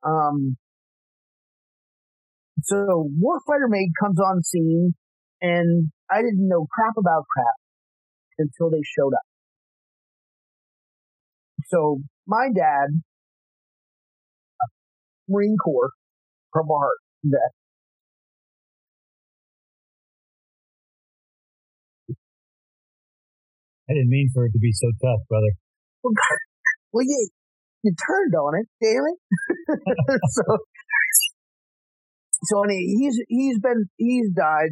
[0.03, 0.57] Um,
[2.63, 4.95] So Warfighter Made comes on scene,
[5.41, 7.55] and I didn't know crap about crap
[8.39, 9.27] until they showed up.
[11.67, 13.01] So my dad,
[15.27, 15.91] Marine Corps,
[16.51, 17.51] Purple Heart vet,
[23.89, 25.51] I didn't mean for it to be so tough, brother.
[26.03, 26.13] Well,
[26.91, 27.29] well you,
[27.83, 30.19] you turned on it, damn it.
[30.29, 30.57] so,
[32.43, 34.71] so anyway, he's, he's been, he's died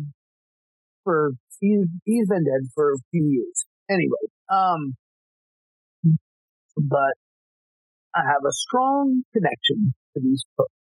[1.05, 3.65] for, he's, he's been dead for a few years.
[3.89, 4.95] Anyway, um,
[6.77, 7.15] but
[8.15, 10.73] I have a strong connection to these folks.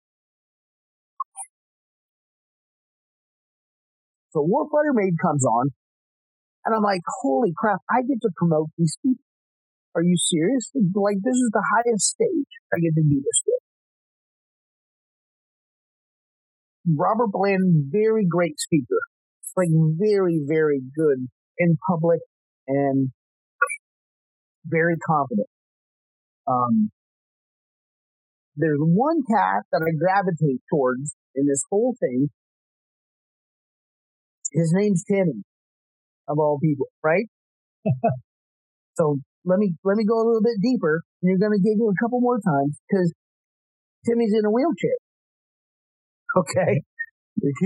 [4.33, 5.71] So Warfighter Made comes on,
[6.65, 9.25] and I'm like, holy crap, I get to promote these people.
[9.95, 10.71] Are you serious?
[10.75, 13.63] Like, this is the highest stage I get to do this with.
[16.97, 19.01] Robert Bland, very great speaker.
[19.57, 19.69] Like,
[19.99, 22.21] very, very good in public
[22.69, 23.11] and
[24.65, 25.49] very confident.
[26.47, 26.91] Um,
[28.57, 32.29] there's one cat that I gravitate towards in this whole thing.
[34.53, 35.43] His name's Timmy
[36.31, 37.27] of all people, right?
[38.95, 41.91] so let me let me go a little bit deeper, and you're going to giggle
[41.91, 43.13] a couple more times because
[44.07, 44.99] Timmy's in a wheelchair.
[46.39, 46.83] Okay,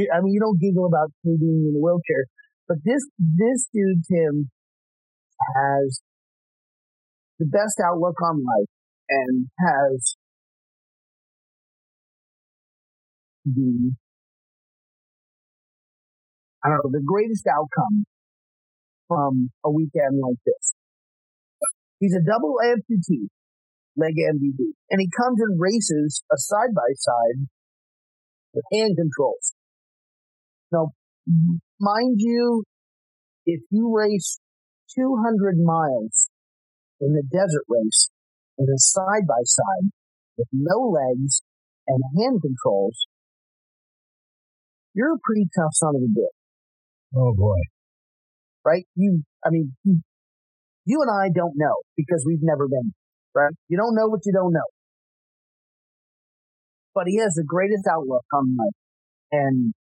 [0.08, 2.24] I mean you don't giggle about me being in a wheelchair,
[2.68, 4.50] but this this dude Tim
[5.56, 6.00] has
[7.38, 8.72] the best outlook on life
[9.10, 10.16] and has
[13.44, 13.92] the
[16.64, 18.06] I don't know the greatest outcome
[19.14, 20.74] from a weekend like this.
[22.00, 23.28] He's a double amputee,
[23.96, 27.46] leg amputee, and he comes and races a side by side
[28.52, 29.54] with hand controls.
[30.72, 30.90] Now,
[31.80, 32.64] mind you,
[33.46, 34.40] if you race
[34.96, 36.28] 200 miles
[37.00, 38.10] in the desert race
[38.58, 39.90] in a side by side
[40.36, 41.42] with no legs
[41.86, 43.06] and hand controls,
[44.94, 47.16] you're a pretty tough son of a bitch.
[47.16, 47.58] Oh boy
[48.64, 48.84] right?
[48.94, 50.00] You, I mean, you,
[50.84, 52.92] you and I don't know because we've never been,
[53.34, 53.52] right?
[53.68, 54.68] You don't know what you don't know.
[56.94, 58.78] But he has the greatest outlook on life
[59.32, 59.74] and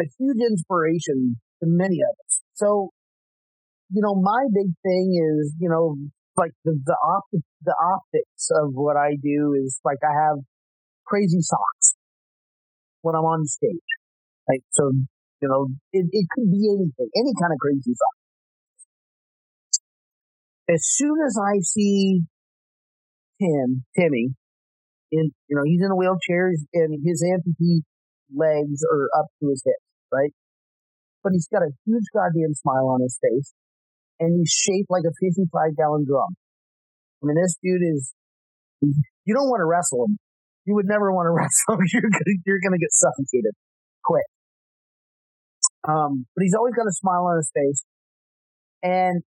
[0.00, 2.40] a huge inspiration to many of us.
[2.54, 2.90] So,
[3.90, 5.96] you know, my big thing is, you know,
[6.36, 6.96] like the, the
[7.64, 10.38] the optics of what I do is like I have
[11.06, 11.94] crazy socks
[13.02, 13.90] when I'm on stage.
[14.48, 14.92] Like, so
[15.40, 18.15] you know, it, it could be anything, any kind of crazy stuff.
[20.68, 22.22] As soon as I see
[23.40, 24.34] Tim, Timmy,
[25.12, 27.86] in, you know, he's in a wheelchair and his amputee
[28.34, 30.32] legs are up to his hips, right?
[31.22, 33.54] But he's got a huge goddamn smile on his face
[34.18, 36.34] and he's shaped like a 55 gallon drum.
[37.22, 38.14] I mean, this dude is,
[38.82, 40.18] you don't want to wrestle him.
[40.64, 41.86] You would never want to wrestle him.
[41.92, 43.54] You're gonna, you're gonna get suffocated
[44.04, 44.26] quick.
[45.86, 47.84] Um, but he's always got a smile on his face.
[48.82, 49.22] And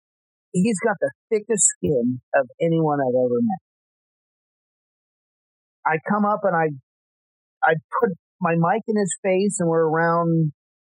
[0.63, 3.61] he's got the thickest skin of anyone I've ever met.
[5.85, 6.67] I come up and I,
[7.63, 10.51] I put my mic in his face and we're around,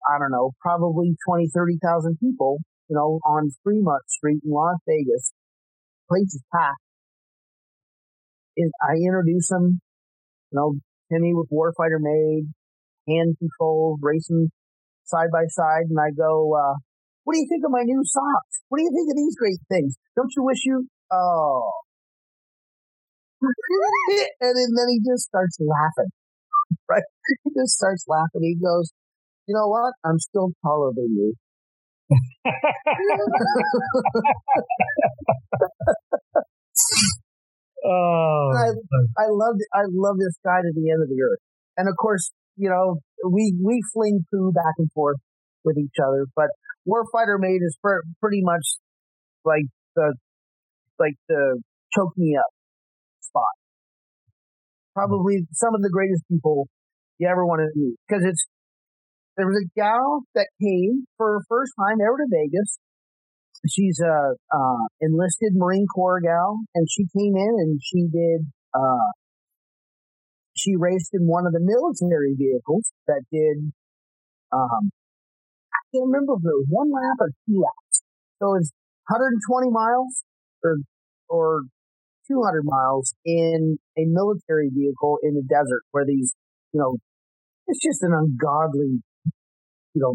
[0.09, 5.33] I don't know, probably 20, 30,000 people, you know, on Fremont Street in Las Vegas.
[6.09, 6.81] Place is packed.
[8.59, 9.81] I introduce him,
[10.51, 10.75] you know,
[11.11, 12.53] Timmy with Warfighter Made,
[13.09, 14.51] hand control, racing
[15.05, 16.75] side by side and I go, uh,
[17.25, 18.63] what do you think of my new socks?
[18.69, 19.97] What do you think of these great things?
[20.17, 21.71] Don't you wish you, oh.
[24.41, 26.11] and then, he just starts laughing,
[26.89, 27.03] right?
[27.45, 28.43] He just starts laughing.
[28.43, 28.93] He goes,
[29.47, 29.95] you know what?
[30.05, 31.35] I'm still taller than you.
[37.85, 38.75] oh, I,
[39.17, 41.39] I love I love this guy to the end of the earth,
[41.77, 42.99] and of course, you know,
[43.31, 45.19] we, we fling poo back and forth
[45.65, 46.49] with each other, but
[46.89, 48.65] Warfighter Made is pr- pretty much
[49.45, 50.15] like the,
[50.99, 51.61] like the
[51.95, 52.53] choke me up
[53.21, 53.55] spot.
[54.95, 56.69] Probably some of the greatest people
[57.19, 57.97] you ever want to meet.
[58.11, 58.47] Cause it's,
[59.37, 62.79] there was a gal that came for her first time ever to Vegas.
[63.69, 69.13] She's a, uh, enlisted Marine Corps gal and she came in and she did, uh,
[70.57, 73.73] she raced in one of the military vehicles that did,
[74.53, 74.91] um,
[75.93, 78.03] can't remember if it was one lap or two laps.
[78.39, 78.73] So it was
[79.11, 80.25] 120 miles
[80.65, 80.77] or,
[81.29, 81.63] or
[82.31, 86.35] 200 miles in a military vehicle in the desert where these,
[86.73, 86.97] you know,
[87.67, 89.03] it's just an ungodly,
[89.95, 90.15] you know,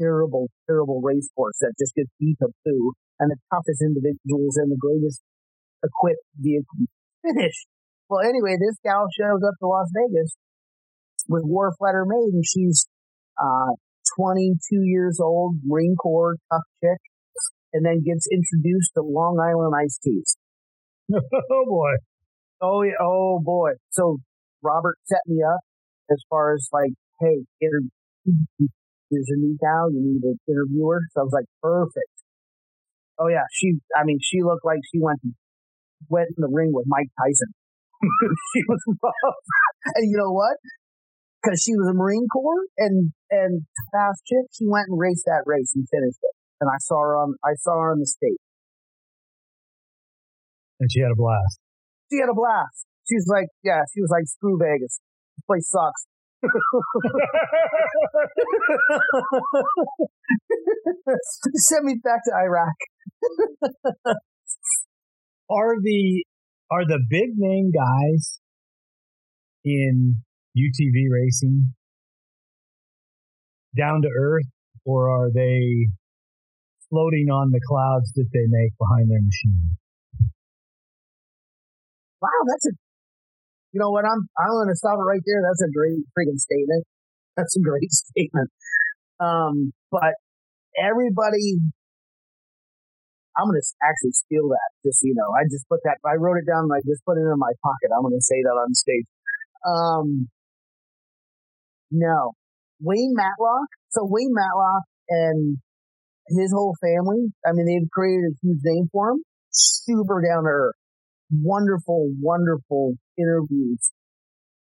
[0.00, 4.70] terrible, terrible race course that just gets beat to poo, and the toughest individuals and
[4.70, 5.20] the greatest
[5.84, 6.88] equipped vehicle
[7.22, 7.66] finish.
[8.08, 10.36] Well, anyway, this gal shows up to Las Vegas
[11.28, 12.86] with Warfighter Made, and she's
[13.40, 13.72] uh,
[14.18, 16.98] 22 years old, Marine Corps, tough chick,
[17.72, 20.36] and then gets introduced to Long Island iced teas.
[21.12, 21.94] oh boy.
[22.60, 23.00] Oh yeah.
[23.00, 23.72] Oh boy.
[23.90, 24.18] So
[24.62, 25.60] Robert set me up
[26.10, 27.88] as far as like, hey, inter-
[29.10, 31.00] there's a new gal, you need an interviewer.
[31.12, 32.14] So I was like, perfect.
[33.18, 33.78] Oh yeah, she.
[33.94, 35.20] I mean, she looked like she went
[36.08, 37.54] went in the ring with Mike Tyson.
[38.54, 39.34] she was rough.
[39.94, 40.56] and you know what?
[41.44, 45.42] Because she was a Marine Corps and and fast chick, she went and raced that
[45.44, 46.34] race and finished it.
[46.60, 48.40] And I saw her on I saw her on the stage.
[50.80, 51.60] And she had a blast.
[52.10, 52.86] She had a blast.
[53.08, 54.98] She's like, yeah, she was like, screw Vegas.
[55.36, 56.06] This place sucks.
[61.68, 62.74] Send me back to Iraq.
[65.50, 66.24] are the
[66.70, 68.40] are the big name guys
[69.64, 70.23] in
[70.56, 71.74] UTV racing
[73.76, 74.46] down to earth,
[74.84, 75.88] or are they
[76.90, 79.76] floating on the clouds that they make behind their machine?
[82.22, 82.72] Wow, that's a
[83.74, 84.06] you know what?
[84.06, 85.42] I'm I'm going to stop it right there.
[85.42, 86.86] That's a great freaking statement.
[87.36, 88.50] That's a great statement.
[89.18, 90.14] Um, but
[90.78, 91.58] everybody,
[93.34, 94.70] I'm going to actually steal that.
[94.86, 95.98] Just you know, I just put that.
[96.06, 96.70] I wrote it down.
[96.70, 97.90] I just put it in my pocket.
[97.90, 99.10] I'm going to say that on stage.
[99.66, 100.30] Um,
[101.94, 102.32] no,
[102.82, 103.68] Wayne Matlock.
[103.90, 105.58] So Wayne Matlock and
[106.28, 107.30] his whole family.
[107.46, 109.22] I mean, they've created a huge name for him.
[109.50, 110.74] Super down to earth
[111.30, 113.90] wonderful, wonderful interviews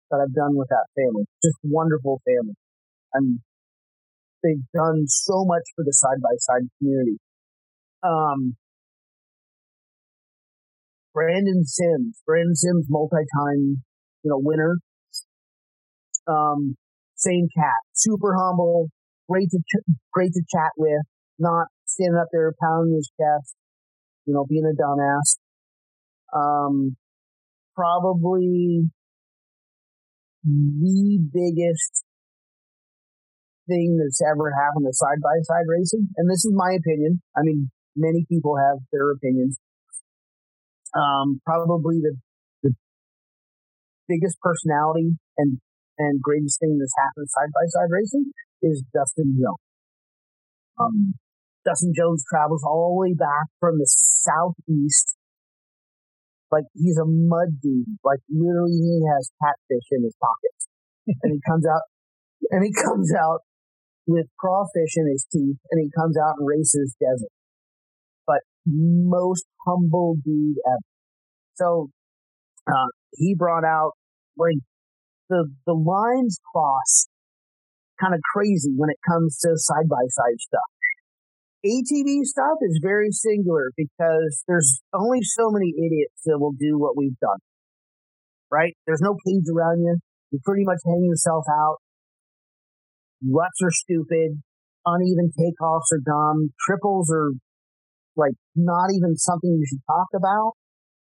[0.10, 1.26] that I've done with that family.
[1.44, 2.56] Just wonderful family.
[3.14, 3.40] And
[4.44, 7.18] they've done so much for the side by side community.
[8.04, 8.56] Um,
[11.16, 13.84] Branden Sims, Branden Sims, multi-time,
[14.24, 14.78] you know, winner.
[16.28, 16.76] Um,
[17.24, 18.90] same cat, super humble,
[19.30, 21.02] great to, ch- great to chat with,
[21.40, 23.56] not standing up there pounding his chest,
[24.26, 25.38] you know, being a dumbass.
[26.36, 26.96] Um,
[27.76, 28.90] probably
[30.44, 32.04] the biggest
[33.68, 36.08] thing that's ever happened to side by side racing.
[36.18, 37.22] And this is my opinion.
[37.38, 39.58] I mean, many people have their opinions.
[40.96, 42.18] Um, probably the,
[42.62, 42.74] the
[44.08, 45.60] biggest personality and,
[45.98, 48.32] and greatest thing that's happened side by side racing
[48.62, 49.64] is Dustin Jones.
[50.80, 51.14] Um,
[51.66, 55.16] Dustin Jones travels all the way back from the southeast
[56.54, 57.98] like he's a mud dude.
[58.06, 60.70] Like literally he has catfish in his pockets.
[61.24, 61.82] and he comes out
[62.52, 63.42] and he comes out
[64.06, 67.34] with crawfish in his teeth and he comes out and races desert.
[68.28, 70.86] But most humble dude ever.
[71.56, 71.90] So
[72.68, 73.94] uh, he brought out
[74.38, 74.62] like
[75.34, 77.10] the the lines cross
[77.98, 80.70] kind of crazy when it comes to side by side stuff.
[81.66, 86.98] ATV stuff is very singular because there's only so many idiots that will do what
[86.98, 87.40] we've done.
[88.52, 88.76] Right?
[88.86, 89.98] There's no cage around you.
[90.32, 91.78] You pretty much hang yourself out.
[93.24, 94.44] Ruts are stupid.
[94.86, 96.52] Uneven takeoffs are dumb.
[96.68, 97.32] Triples are
[98.16, 100.54] like not even something you should talk about.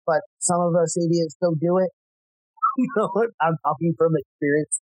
[0.06, 1.90] But some of us idiots still do it.
[2.82, 3.30] you know what?
[3.42, 4.80] I'm talking from experience.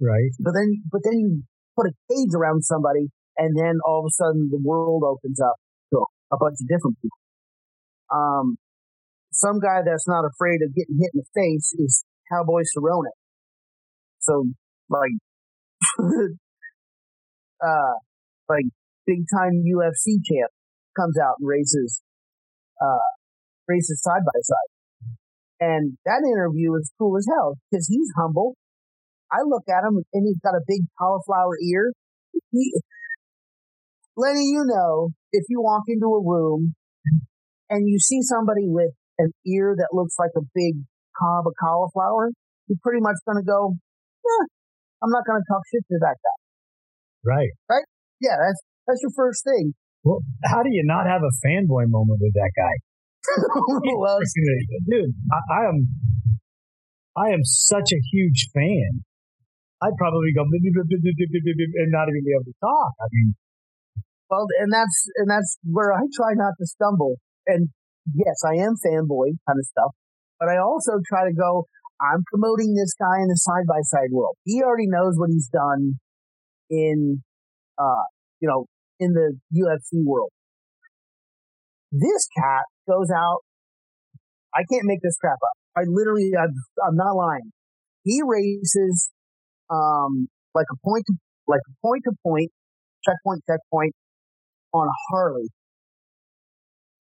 [0.00, 0.30] Right.
[0.38, 1.42] But then, but then you
[1.74, 3.08] put a cage around somebody
[3.38, 5.56] and then all of a sudden the world opens up
[5.92, 7.18] to a bunch of different people.
[8.12, 8.56] Um,
[9.32, 13.12] some guy that's not afraid of getting hit in the face is Cowboy Cerrone.
[14.20, 14.44] So,
[14.88, 15.12] like,
[17.64, 17.94] uh,
[18.48, 18.64] like
[19.06, 20.50] big time UFC champ
[20.98, 22.02] comes out and races,
[22.80, 23.08] uh,
[23.68, 24.75] races side by side.
[25.60, 28.56] And that interview is cool as hell because he's humble.
[29.32, 31.92] I look at him and he's got a big cauliflower ear.
[32.52, 32.72] He,
[34.16, 36.74] letting you know if you walk into a room
[37.68, 40.84] and you see somebody with an ear that looks like a big
[41.18, 42.30] cob of cauliflower,
[42.68, 43.74] you're pretty much going to go,
[44.24, 44.44] yeah,
[45.02, 46.38] I'm not going to talk shit to that guy.
[47.24, 47.50] Right.
[47.68, 47.86] Right?
[48.20, 49.74] Yeah, that's, that's your first thing.
[50.04, 52.74] Well, how do you not have a fanboy moment with that guy?
[53.98, 54.18] Well,
[54.88, 55.88] dude, I, I am,
[57.16, 59.04] I am such a huge fan.
[59.82, 62.92] I'd probably go and not even be able to talk.
[63.00, 63.34] I mean,
[64.30, 67.16] well, and that's and that's where I try not to stumble.
[67.46, 67.68] And
[68.14, 69.92] yes, I am fanboy kind of stuff,
[70.40, 71.66] but I also try to go.
[72.00, 74.36] I'm promoting this guy in the side by side world.
[74.44, 75.98] He already knows what he's done
[76.68, 77.22] in,
[77.78, 78.04] uh,
[78.40, 78.66] you know,
[79.00, 80.30] in the UFC world.
[81.92, 83.40] This cat goes out.
[84.54, 85.56] I can't make this crap up.
[85.76, 86.54] I literally, I'm,
[86.86, 87.52] I'm not lying.
[88.04, 89.10] He races,
[89.70, 91.14] um, like a point to,
[91.46, 92.50] like a point to point,
[93.04, 93.94] checkpoint, checkpoint
[94.72, 95.48] on a Harley.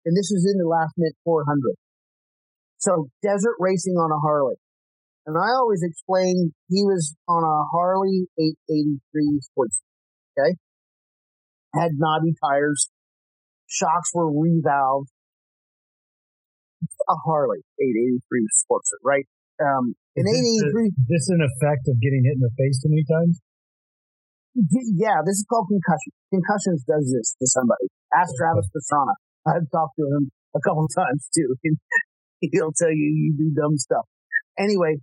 [0.05, 1.75] And this is in the last Mint 400.
[2.77, 4.55] So desert racing on a Harley.
[5.25, 9.81] And I always explain he was on a Harley 883 sports.
[10.39, 10.55] Okay.
[11.75, 12.89] Had knobby tires.
[13.67, 15.07] Shocks were revalved.
[17.09, 18.21] A Harley 883
[18.61, 19.25] Sportster, right?
[19.57, 20.93] Um, an 883.
[21.09, 23.41] This is an effect of getting hit in the face too many times?
[24.97, 26.13] Yeah, this is called concussion.
[26.33, 27.89] Concussions does this to somebody.
[28.13, 29.13] Ask Travis Pastrana.
[29.45, 31.53] I've talked to him a couple times too.
[32.41, 34.05] He'll tell you you do dumb stuff.
[34.57, 34.97] Anyway,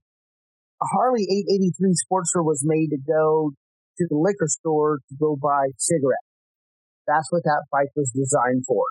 [0.83, 3.55] a Harley 883 Sportster was made to go
[3.99, 6.31] to the liquor store to go buy cigarettes.
[7.07, 8.83] That's what that bike was designed for.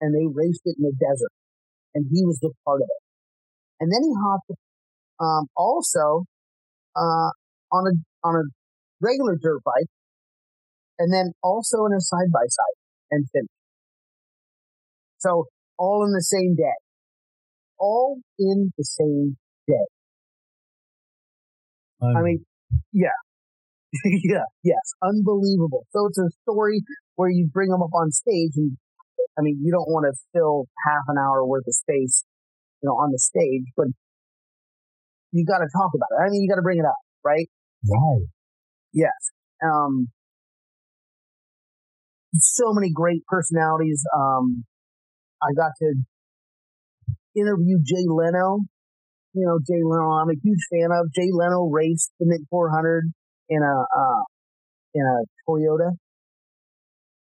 [0.00, 1.32] And they raced it in the desert.
[1.96, 3.02] And he was the part of it.
[3.80, 4.52] And then he hopped
[5.18, 6.28] um, also
[6.94, 7.32] uh,
[7.72, 7.92] on a
[8.26, 8.44] on a
[9.00, 9.88] regular dirt bike,
[10.98, 12.76] and then also in a side by side
[13.10, 13.48] and finished.
[15.18, 15.46] So
[15.78, 16.76] all in the same day,
[17.78, 19.86] all in the same day.
[22.02, 22.44] Um, I mean,
[22.92, 23.16] yeah,
[24.04, 25.86] yeah, yes, unbelievable.
[25.92, 26.82] So it's a story
[27.14, 28.76] where you bring them up on stage, and
[29.38, 32.24] I mean, you don't want to fill half an hour worth of space,
[32.82, 33.86] you know, on the stage, but
[35.32, 36.26] you got to talk about it.
[36.26, 37.48] I mean, you got to bring it up, right?
[37.84, 38.26] Right.
[38.92, 39.12] Yes.
[39.62, 40.08] Um,
[42.34, 44.02] so many great personalities.
[44.16, 44.64] Um,
[45.42, 45.94] I got to
[47.36, 48.60] interview Jay Leno.
[49.34, 51.12] You know, Jay Leno, I'm a huge fan of.
[51.12, 53.12] Jay Leno raced the Mint 400
[53.50, 54.22] in a, uh,
[54.94, 55.90] in a Toyota.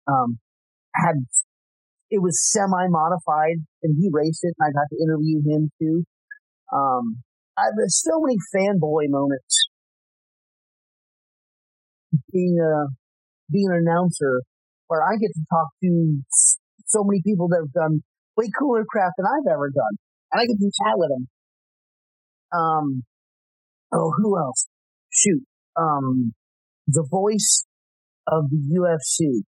[0.08, 0.40] Um,
[0.96, 1.16] had,
[2.10, 6.04] it was semi modified and he raced it and I got to interview him too.
[6.74, 7.24] Um,
[7.58, 9.70] I, there's so many fanboy moments
[12.32, 12.88] being a
[13.52, 14.42] being an announcer
[14.88, 16.22] where I get to talk to
[16.86, 18.02] so many people that have done
[18.36, 19.98] way cooler craft than I've ever done,
[20.32, 21.28] and I get to chat with them.
[22.52, 23.04] Um,
[23.94, 24.68] oh, who else?
[25.12, 25.44] Shoot,
[25.76, 26.34] um,
[26.88, 27.66] the voice
[28.28, 29.44] of the UFC.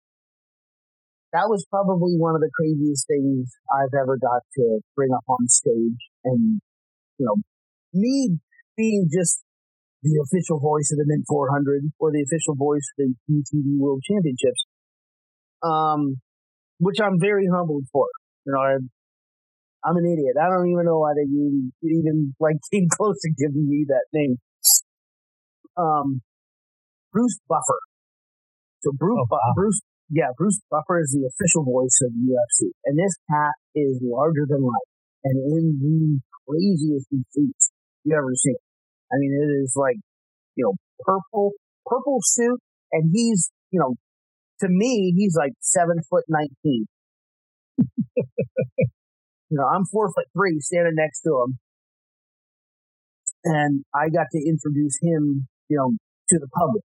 [1.37, 5.45] That was probably one of the craziest things I've ever got to bring up on
[5.49, 6.65] stage and,
[7.21, 7.37] you know,
[7.93, 8.41] me
[8.75, 9.45] being just
[10.01, 14.01] the official voice of the Mint 400 or the official voice of the UTV World
[14.09, 14.65] Championships,
[15.61, 16.25] um,
[16.81, 18.09] which I'm very humbled for.
[18.47, 18.73] You know, I,
[19.85, 20.41] I'm an idiot.
[20.41, 24.09] I don't even know why they even, even like came close to giving me that
[24.15, 24.37] name.
[25.77, 26.23] Um,
[27.13, 27.81] Bruce Buffer.
[28.81, 29.53] So Bruce, oh, wow.
[29.55, 29.81] Bruce,
[30.11, 34.63] yeah, Bruce Buffer is the official voice of UFC, and this cat is larger than
[34.63, 34.91] life
[35.25, 37.71] and in the craziest suits
[38.05, 38.57] you ever seen.
[39.13, 39.97] I mean, it is like,
[40.55, 41.53] you know, purple,
[41.85, 42.61] purple suit,
[42.93, 43.95] and he's, you know,
[44.61, 46.87] to me, he's like seven foot 19.
[48.17, 48.27] you
[49.51, 51.59] know, I'm four foot three standing next to him.
[53.45, 55.91] And I got to introduce him, you know,
[56.31, 56.83] to the public,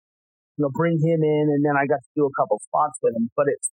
[0.58, 3.14] you know, bring him in, and then I got to do a couple spots with
[3.14, 3.30] him.
[3.36, 3.70] But it's,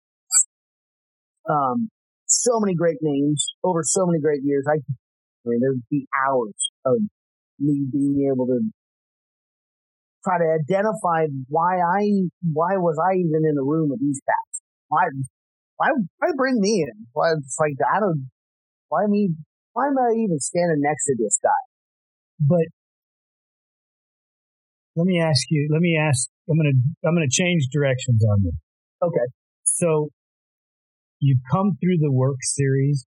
[1.48, 1.88] um,
[2.26, 4.64] so many great names over so many great years.
[4.68, 6.54] I, I mean, there'd be hours
[6.84, 6.96] of
[7.58, 8.60] me being able to
[10.24, 14.62] try to identify why I, why was I even in the room with these cats?
[14.88, 15.04] Why,
[15.76, 17.06] why, why bring me in?
[17.12, 18.30] Why, it's like, I don't,
[18.88, 19.30] why me,
[19.72, 21.50] why am I even standing next to this guy?
[22.40, 22.66] But
[24.96, 28.22] let me ask you, let me ask, I'm going to, I'm going to change directions
[28.24, 28.52] on you.
[29.02, 29.26] Okay.
[29.64, 30.08] So
[31.20, 33.06] you've come through the WORCS series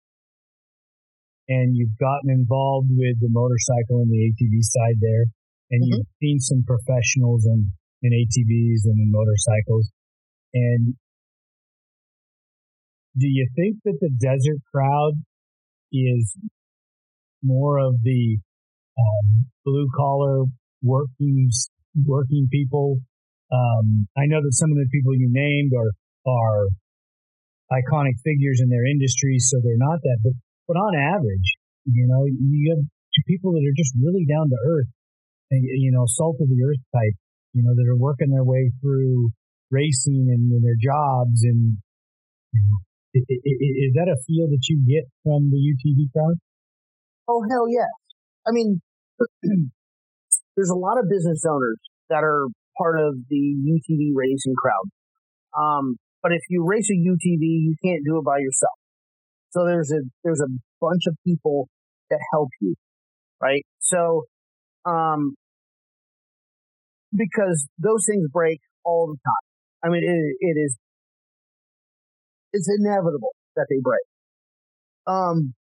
[1.48, 5.26] and you've gotten involved with the motorcycle and the ATV side there,
[5.72, 5.98] and mm-hmm.
[5.98, 7.72] you've seen some professionals in,
[8.02, 9.92] in ATVs and in motorcycles.
[10.54, 10.96] And
[13.18, 15.14] do you think that the desert crowd
[15.92, 16.36] is
[17.44, 18.38] more of the
[18.98, 20.46] um, blue collar
[20.82, 21.50] working
[22.06, 23.00] working people?
[23.54, 25.94] Um, I know that some of the people you named are
[26.26, 26.66] are
[27.70, 30.18] iconic figures in their industry, so they're not that.
[30.26, 30.34] But
[30.68, 31.50] but on average,
[31.86, 32.84] you know, you have
[33.28, 34.90] people that are just really down to earth,
[35.52, 37.16] and, you know, salt of the earth type,
[37.54, 39.30] you know, that are working their way through
[39.70, 41.44] racing and, and their jobs.
[41.44, 41.78] And
[42.54, 42.78] you know,
[43.14, 46.42] is, is that a feel that you get from the UTV crowd?
[47.28, 47.94] Oh, hell yes.
[48.48, 48.82] I mean,
[50.56, 51.78] there's a lot of business owners
[52.10, 52.48] that are
[52.78, 54.90] part of the UTV racing crowd.
[55.58, 58.78] Um, but if you race a UTV, you can't do it by yourself.
[59.52, 60.50] So there's a there's a
[60.82, 61.70] bunch of people
[62.10, 62.76] that help you,
[63.42, 63.64] right?
[63.80, 64.24] So,
[64.86, 65.36] um,
[67.16, 69.46] because those things break all the time.
[69.84, 70.78] I mean, it, it is
[72.54, 74.06] it's inevitable that they break.
[75.06, 75.54] Um,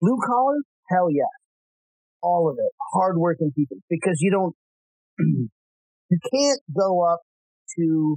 [0.00, 0.56] blue collar,
[0.88, 1.28] hell yes,
[2.22, 4.54] all of it, hardworking people, because you don't,
[6.10, 7.20] you can't go up
[7.78, 8.16] to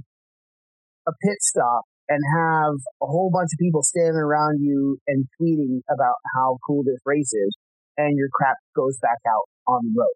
[1.08, 5.80] a pit stop and have a whole bunch of people standing around you and tweeting
[5.92, 7.56] about how cool this race is,
[7.96, 10.14] and your crap goes back out on the road,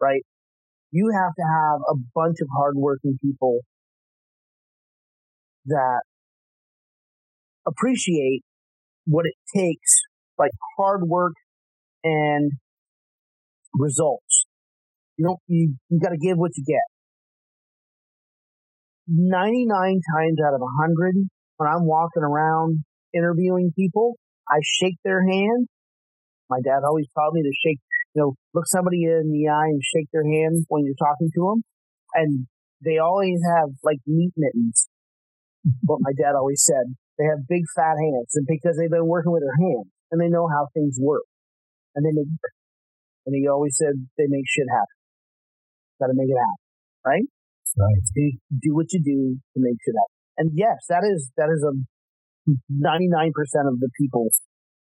[0.00, 0.22] right?
[0.90, 3.60] You have to have a bunch of hardworking people
[5.66, 6.00] that
[7.66, 8.42] appreciate
[9.06, 10.00] what it takes,
[10.38, 11.34] like hard work
[12.02, 12.52] and
[13.74, 14.46] results.
[15.16, 16.86] You don't, you, you gotta give what you get.
[19.08, 21.14] 99 times out of 100,
[21.56, 24.16] when I'm walking around interviewing people,
[24.48, 25.66] I shake their hand.
[26.48, 27.78] My dad always taught me to shake,
[28.14, 31.40] you know, look somebody in the eye and shake their hand when you're talking to
[31.50, 31.62] them.
[32.14, 32.46] And
[32.84, 34.88] they always have like meat mittens.
[35.84, 36.94] what my dad always said.
[37.18, 40.28] They have big fat hands and because they've been working with their hands and they
[40.28, 41.24] know how things work.
[41.94, 42.28] And they make,
[43.26, 44.96] and he always said they make shit happen.
[46.00, 46.64] Gotta make it happen.
[47.04, 47.26] Right?
[47.78, 48.02] Right.
[48.14, 50.08] Do, do what you do to make sure that.
[50.38, 51.72] And yes, that is, that is a
[52.72, 53.30] 99%
[53.68, 54.28] of the people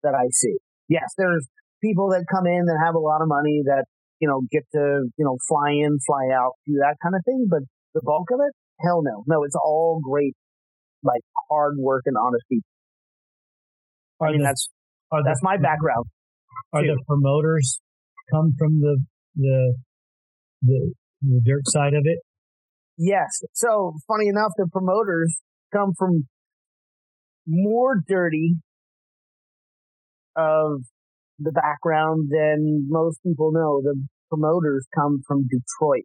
[0.03, 0.57] that I see.
[0.89, 1.47] Yes, there's
[1.83, 3.85] people that come in that have a lot of money that,
[4.21, 7.47] you know, get to, you know, fly in, fly out, do that kind of thing.
[7.49, 7.63] But
[7.95, 9.23] the bulk of it, hell no.
[9.27, 10.35] No, it's all great,
[11.03, 12.67] like hard work and honest people.
[14.21, 14.71] I mean, the, that's,
[15.25, 16.07] that's the, my background.
[16.73, 16.89] Are too.
[16.89, 17.81] the promoters
[18.33, 18.99] come from the,
[19.37, 19.75] the,
[20.63, 22.19] the, the dirt side of it?
[22.99, 23.43] Yes.
[23.53, 25.41] So funny enough, the promoters
[25.73, 26.27] come from
[27.47, 28.57] more dirty
[30.37, 30.83] of
[31.39, 33.83] the background than most people know.
[33.83, 36.05] The promoters come from Detroit.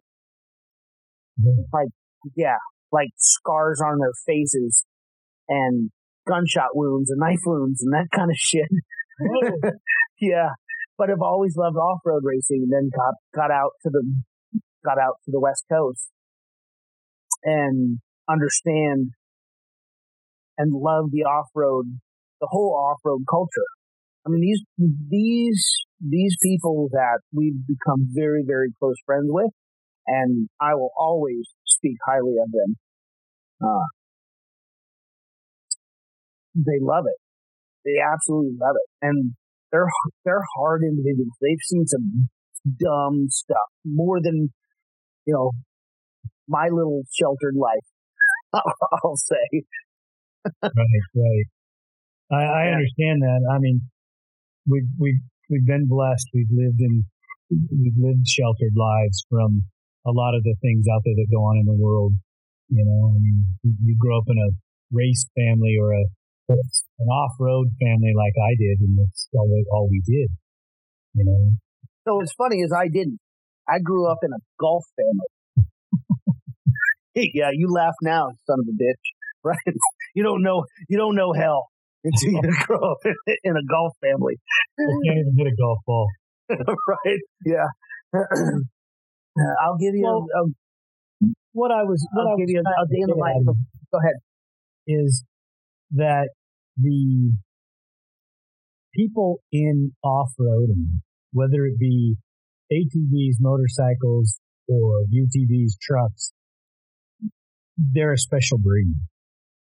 [1.40, 1.62] Mm-hmm.
[1.72, 1.88] Like,
[2.36, 2.58] yeah,
[2.92, 4.84] like scars on their faces
[5.48, 5.90] and
[6.26, 8.68] gunshot wounds and knife wounds and that kind of shit.
[10.20, 10.50] yeah.
[10.98, 14.02] But have always loved off-road racing and then got, got out to the,
[14.84, 16.10] got out to the West Coast
[17.44, 19.12] and understand
[20.58, 22.00] and love the off-road,
[22.40, 23.68] the whole off-road culture.
[24.26, 24.62] I mean, these,
[25.08, 25.64] these,
[26.00, 29.52] these people that we've become very, very close friends with,
[30.08, 32.74] and I will always speak highly of them.
[33.62, 33.86] Uh,
[36.56, 37.20] they love it.
[37.84, 39.06] They absolutely love it.
[39.06, 39.34] And
[39.72, 39.88] they're,
[40.24, 41.36] they're hard individuals.
[41.40, 42.28] They've seen some
[42.78, 44.52] dumb stuff more than,
[45.26, 45.52] you know,
[46.48, 47.86] my little sheltered life.
[49.04, 49.62] I'll say.
[50.62, 50.72] right,
[51.14, 51.46] right.
[52.30, 52.74] I, I yeah.
[52.76, 53.40] understand that.
[53.52, 53.80] I mean,
[54.66, 56.28] we've we've we've been blessed.
[56.32, 57.04] We've lived in
[57.50, 59.64] we've lived sheltered lives from
[60.06, 62.12] a lot of the things out there that go on in the world.
[62.68, 63.44] You know, I mean,
[63.84, 64.50] you grow up in a
[64.92, 66.04] race family or a
[66.48, 70.30] an off-road family like I did, and that's all, we, all we did.
[71.14, 71.50] You know.
[72.06, 73.20] So what's funny is I didn't.
[73.68, 75.68] I grew up in a golf family.
[77.34, 78.94] yeah, you laugh now, son of a bitch.
[79.44, 79.56] Right?
[80.16, 80.64] You don't know.
[80.88, 81.68] You don't know hell
[82.02, 82.98] until you grow up
[83.44, 84.34] in, a golf family.
[84.76, 86.08] You can't even hit a golf ball.
[86.50, 87.20] right?
[87.46, 87.68] Yeah.
[89.62, 92.04] I'll give you well, a, a, what I was.
[92.12, 93.36] What I'll I give you a, a day in the life.
[93.92, 94.16] Go ahead.
[94.88, 95.24] Is
[95.92, 96.30] that
[96.80, 97.32] the
[98.94, 101.00] people in off-roading,
[101.32, 102.16] whether it be
[102.72, 106.32] ATVs, motorcycles, or UTVs, trucks,
[107.76, 108.94] they're a special breed.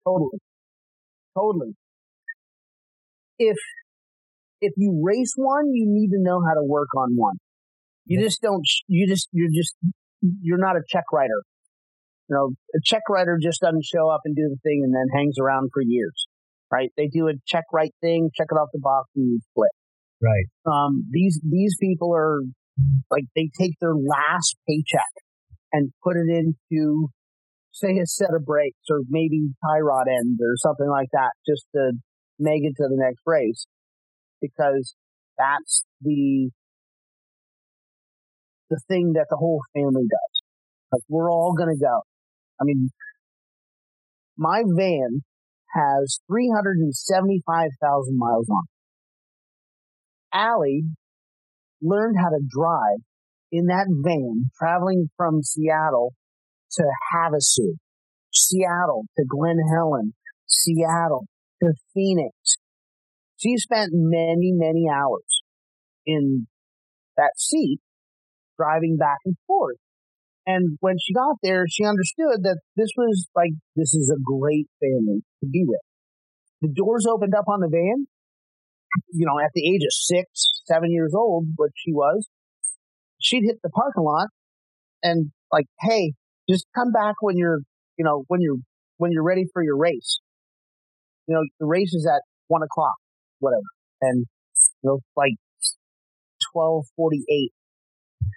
[0.06, 0.40] Totally.
[1.38, 1.76] Totally.
[3.40, 3.58] If,
[4.60, 7.36] if you race one, you need to know how to work on one.
[8.06, 9.76] You just don't, you just, you're just,
[10.42, 11.42] you're not a check writer.
[12.28, 15.08] You know, a check writer just doesn't show up and do the thing and then
[15.16, 16.28] hangs around for years,
[16.72, 16.90] right?
[16.98, 19.72] They do a check right thing, check it off the box and you split.
[20.22, 20.46] Right.
[20.66, 22.42] Um, these, these people are
[23.10, 25.12] like, they take their last paycheck
[25.74, 27.10] and put it into
[27.72, 31.66] say a set of brakes or maybe tie rod ends or something like that just
[31.74, 31.92] to
[32.38, 33.66] make it to the next race
[34.42, 34.96] because
[35.38, 36.50] that's the
[38.70, 40.42] the thing that the whole family does.
[40.92, 42.02] Like we're all gonna go.
[42.60, 42.90] I mean,
[44.38, 45.24] my van
[45.74, 48.70] has 375,000 miles on it.
[50.34, 50.84] Allie
[51.82, 53.04] learned how to drive
[53.52, 56.14] in that van traveling from Seattle
[56.74, 57.76] to Havasu,
[58.34, 60.14] Seattle to Glen Helen,
[60.48, 61.26] Seattle
[61.62, 62.34] to Phoenix.
[63.38, 65.42] She spent many, many hours
[66.06, 66.48] in
[67.18, 67.80] that seat
[68.58, 69.78] driving back and forth.
[70.46, 74.68] And when she got there, she understood that this was like, this is a great
[74.80, 75.82] family to be with.
[76.62, 78.08] The doors opened up on the van.
[79.14, 80.28] You know, at the age of six,
[80.66, 82.28] seven years old, what she was,
[83.22, 84.28] she'd hit the parking lot
[85.02, 86.14] and like, hey,
[86.50, 87.60] just come back when you're,
[87.98, 88.58] you know, when you're,
[88.98, 90.20] when you're ready for your race.
[91.28, 92.96] You know, the race is at one o'clock,
[93.40, 93.62] whatever.
[94.02, 94.26] And,
[94.84, 95.36] you know, like
[96.52, 97.52] 1248.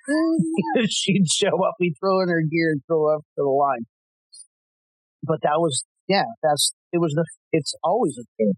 [0.91, 3.87] She'd show up, we'd throw in her gear and throw up to the line.
[5.23, 8.53] But that was, yeah, that's, it was the, it's always a thing.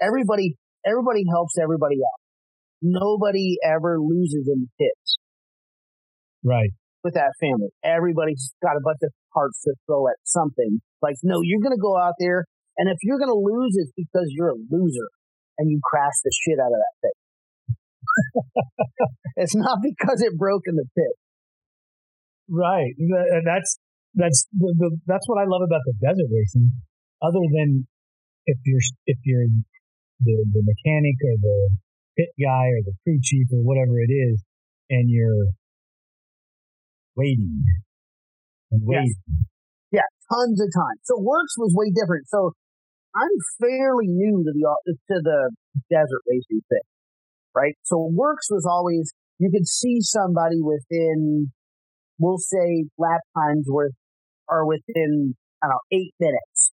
[0.00, 2.20] Everybody, everybody helps everybody out.
[2.82, 5.18] Nobody ever loses in the pits.
[6.44, 6.70] Right.
[7.02, 7.70] With that family.
[7.84, 10.80] Everybody's got a bunch of parts to throw at something.
[11.00, 12.44] Like, no, you're going to go out there,
[12.76, 15.08] and if you're going to lose, it's because you're a loser
[15.58, 17.15] and you crash the shit out of that thing.
[19.36, 21.14] it's not because it broke in the pit.
[22.48, 22.94] Right.
[22.98, 23.78] And that's
[24.14, 26.72] that's the, the, that's what I love about the desert racing.
[27.22, 27.86] Other than
[28.46, 29.50] if you're if you're
[30.20, 31.58] the the mechanic or the
[32.16, 34.42] pit guy or the crew chief or whatever it is,
[34.90, 35.52] and you're
[37.16, 37.64] waiting
[38.70, 39.14] and waiting.
[39.90, 40.00] Yes.
[40.02, 40.98] Yeah, tons of time.
[41.04, 42.28] So WORCS was way different.
[42.28, 42.52] So
[43.14, 44.64] I'm fairly new to the
[45.12, 45.50] to the
[45.90, 46.86] desert racing thing
[47.56, 47.72] right?
[47.82, 51.50] So WORCS was always, you could see somebody within,
[52.18, 53.96] we'll say lap times worth,
[54.46, 55.34] or within,
[55.64, 56.70] I don't know, eight minutes,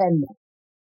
[0.00, 0.40] 10 minutes,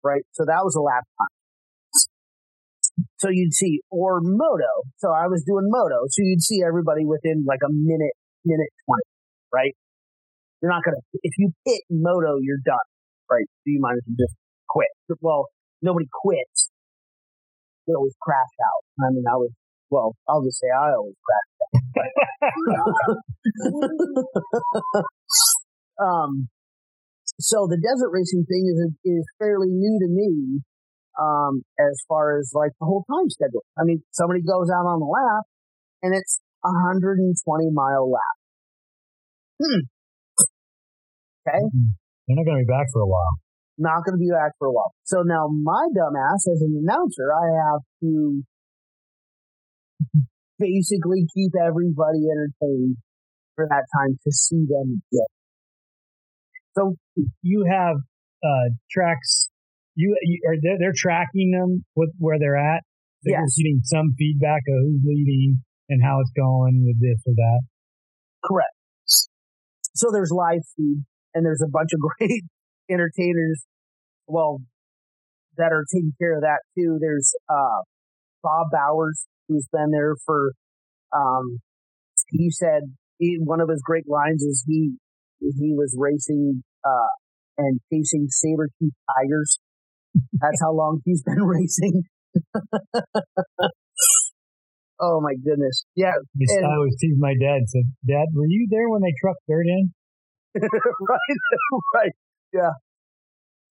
[0.03, 0.23] right?
[0.33, 3.05] So that was a lap time.
[3.17, 4.89] So you'd see, or moto.
[4.97, 6.09] So I was doing moto.
[6.09, 9.01] So you'd see everybody within like a minute, minute 20,
[9.53, 9.75] right?
[10.63, 12.87] You're not going to, if you hit moto, you're done,
[13.29, 13.45] right?
[13.45, 14.35] So you might as well just
[14.67, 14.89] quit.
[15.21, 15.45] Well,
[15.83, 16.71] nobody quits
[17.87, 18.83] they always crash out.
[19.07, 19.51] I mean, I was,
[19.89, 21.71] well, I'll just say I always crash out.
[26.03, 26.49] um,
[27.39, 30.61] so the desert racing thing is, is fairly new to me.
[31.17, 33.65] Um, as far as like the whole time schedule.
[33.73, 35.49] I mean, somebody goes out on the lap
[36.03, 37.33] and it's a 120
[37.73, 38.37] mile lap.
[39.57, 39.81] Hmm.
[41.41, 41.57] Okay.
[41.57, 41.97] Mm-hmm.
[42.27, 43.41] They're not going to be back for a while
[43.77, 44.93] not going to be back for a while.
[45.03, 48.43] So now my dumbass as an announcer, I have to
[50.59, 52.97] basically keep everybody entertained
[53.55, 55.29] for that time to see them get.
[56.75, 56.95] So
[57.41, 57.97] you have
[58.43, 59.49] uh, tracks.
[59.95, 62.83] You, you are they're, they're, tracking them with where they're at.
[63.23, 63.57] They're yes.
[63.57, 67.61] getting some feedback of who's leading and how it's going with this or that.
[68.45, 68.77] Correct.
[69.95, 71.03] So there's live feed
[71.33, 72.43] and there's a bunch of great
[72.89, 73.63] entertainers,
[74.27, 74.61] well,
[75.57, 76.97] that are taking care of that too.
[76.99, 77.81] There's, uh,
[78.43, 80.51] Bob Bowers, who's been there for,
[81.15, 81.59] um,
[82.29, 82.83] he said
[83.17, 84.95] he, one of his great lines is he,
[85.39, 87.09] he was racing, uh,
[87.57, 89.59] and chasing saber tooth tigers.
[90.33, 92.03] That's how long he's been racing.
[94.99, 95.85] oh my goodness.
[95.95, 96.13] Yeah.
[96.39, 99.65] And, I always tease my dad said, Dad, were you there when they trucked dirt
[99.65, 99.93] in?
[100.61, 101.37] right,
[101.95, 102.11] right.
[102.57, 102.73] Yeah.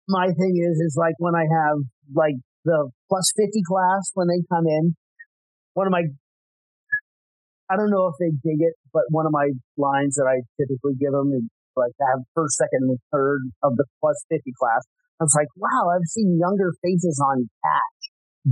[0.08, 1.78] My thing is, is like when I have
[2.14, 4.96] like the plus 50 class when they come in,
[5.74, 6.02] one of my,
[7.70, 10.94] I don't know if they dig it, but one of my lines that I typically
[10.98, 11.44] give them is
[11.76, 14.82] like I have first, second, and third of the plus 50 class.
[15.20, 18.10] I was like, wow, I've seen younger faces on catch.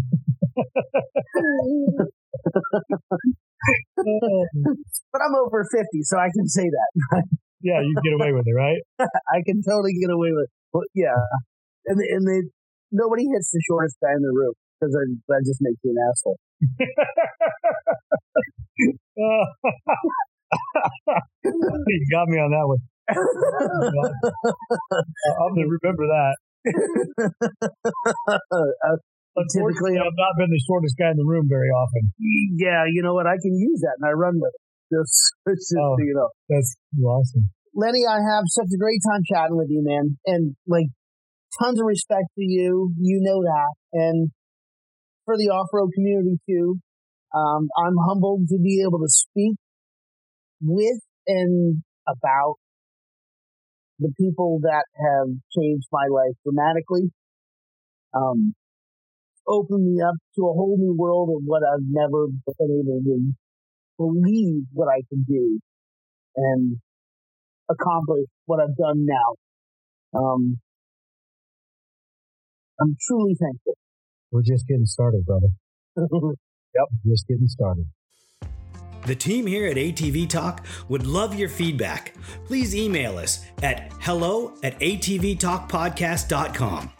[5.13, 7.25] but I'm over 50, so I can say that.
[7.63, 8.81] yeah, you get away with it, right?
[9.01, 10.51] I can totally get away with it.
[10.73, 11.21] But yeah,
[11.87, 12.49] and and they
[12.93, 16.39] nobody hits the shortest guy in the room because that just makes you an asshole.
[21.45, 22.79] you got me on that one.
[25.39, 26.37] I'll remember that.
[29.53, 32.13] Typically, I've not been the shortest guy in the room very often.
[32.57, 33.27] Yeah, you know what?
[33.27, 34.60] I can use that, and I run with it.
[34.93, 35.15] Just,
[35.49, 37.51] just oh, you know, that's awesome.
[37.75, 40.19] Lenny, I have such a great time chatting with you, man.
[40.27, 40.87] And like
[41.63, 42.93] tons of respect to you.
[42.99, 43.75] You know that.
[43.93, 44.31] And
[45.31, 46.81] for the off road community too.
[47.31, 49.55] Um, I'm humbled to be able to speak
[50.61, 52.57] with and about
[54.01, 57.13] the people that have changed my life dramatically.
[58.13, 58.55] Um,
[59.47, 63.33] opened me up to a whole new world of what I've never been able to
[64.01, 65.61] believe what I can do
[66.37, 66.79] and
[67.71, 69.35] accomplish what I've done now.
[70.19, 70.59] Um,
[72.81, 73.77] I'm truly thankful.
[74.33, 75.49] We're just getting started, brother.
[75.97, 77.85] yep, just getting started.
[79.07, 82.15] The team here at ATV Talk would love your feedback.
[82.47, 87.00] Please email us at hello at atvtalkpodcast.com.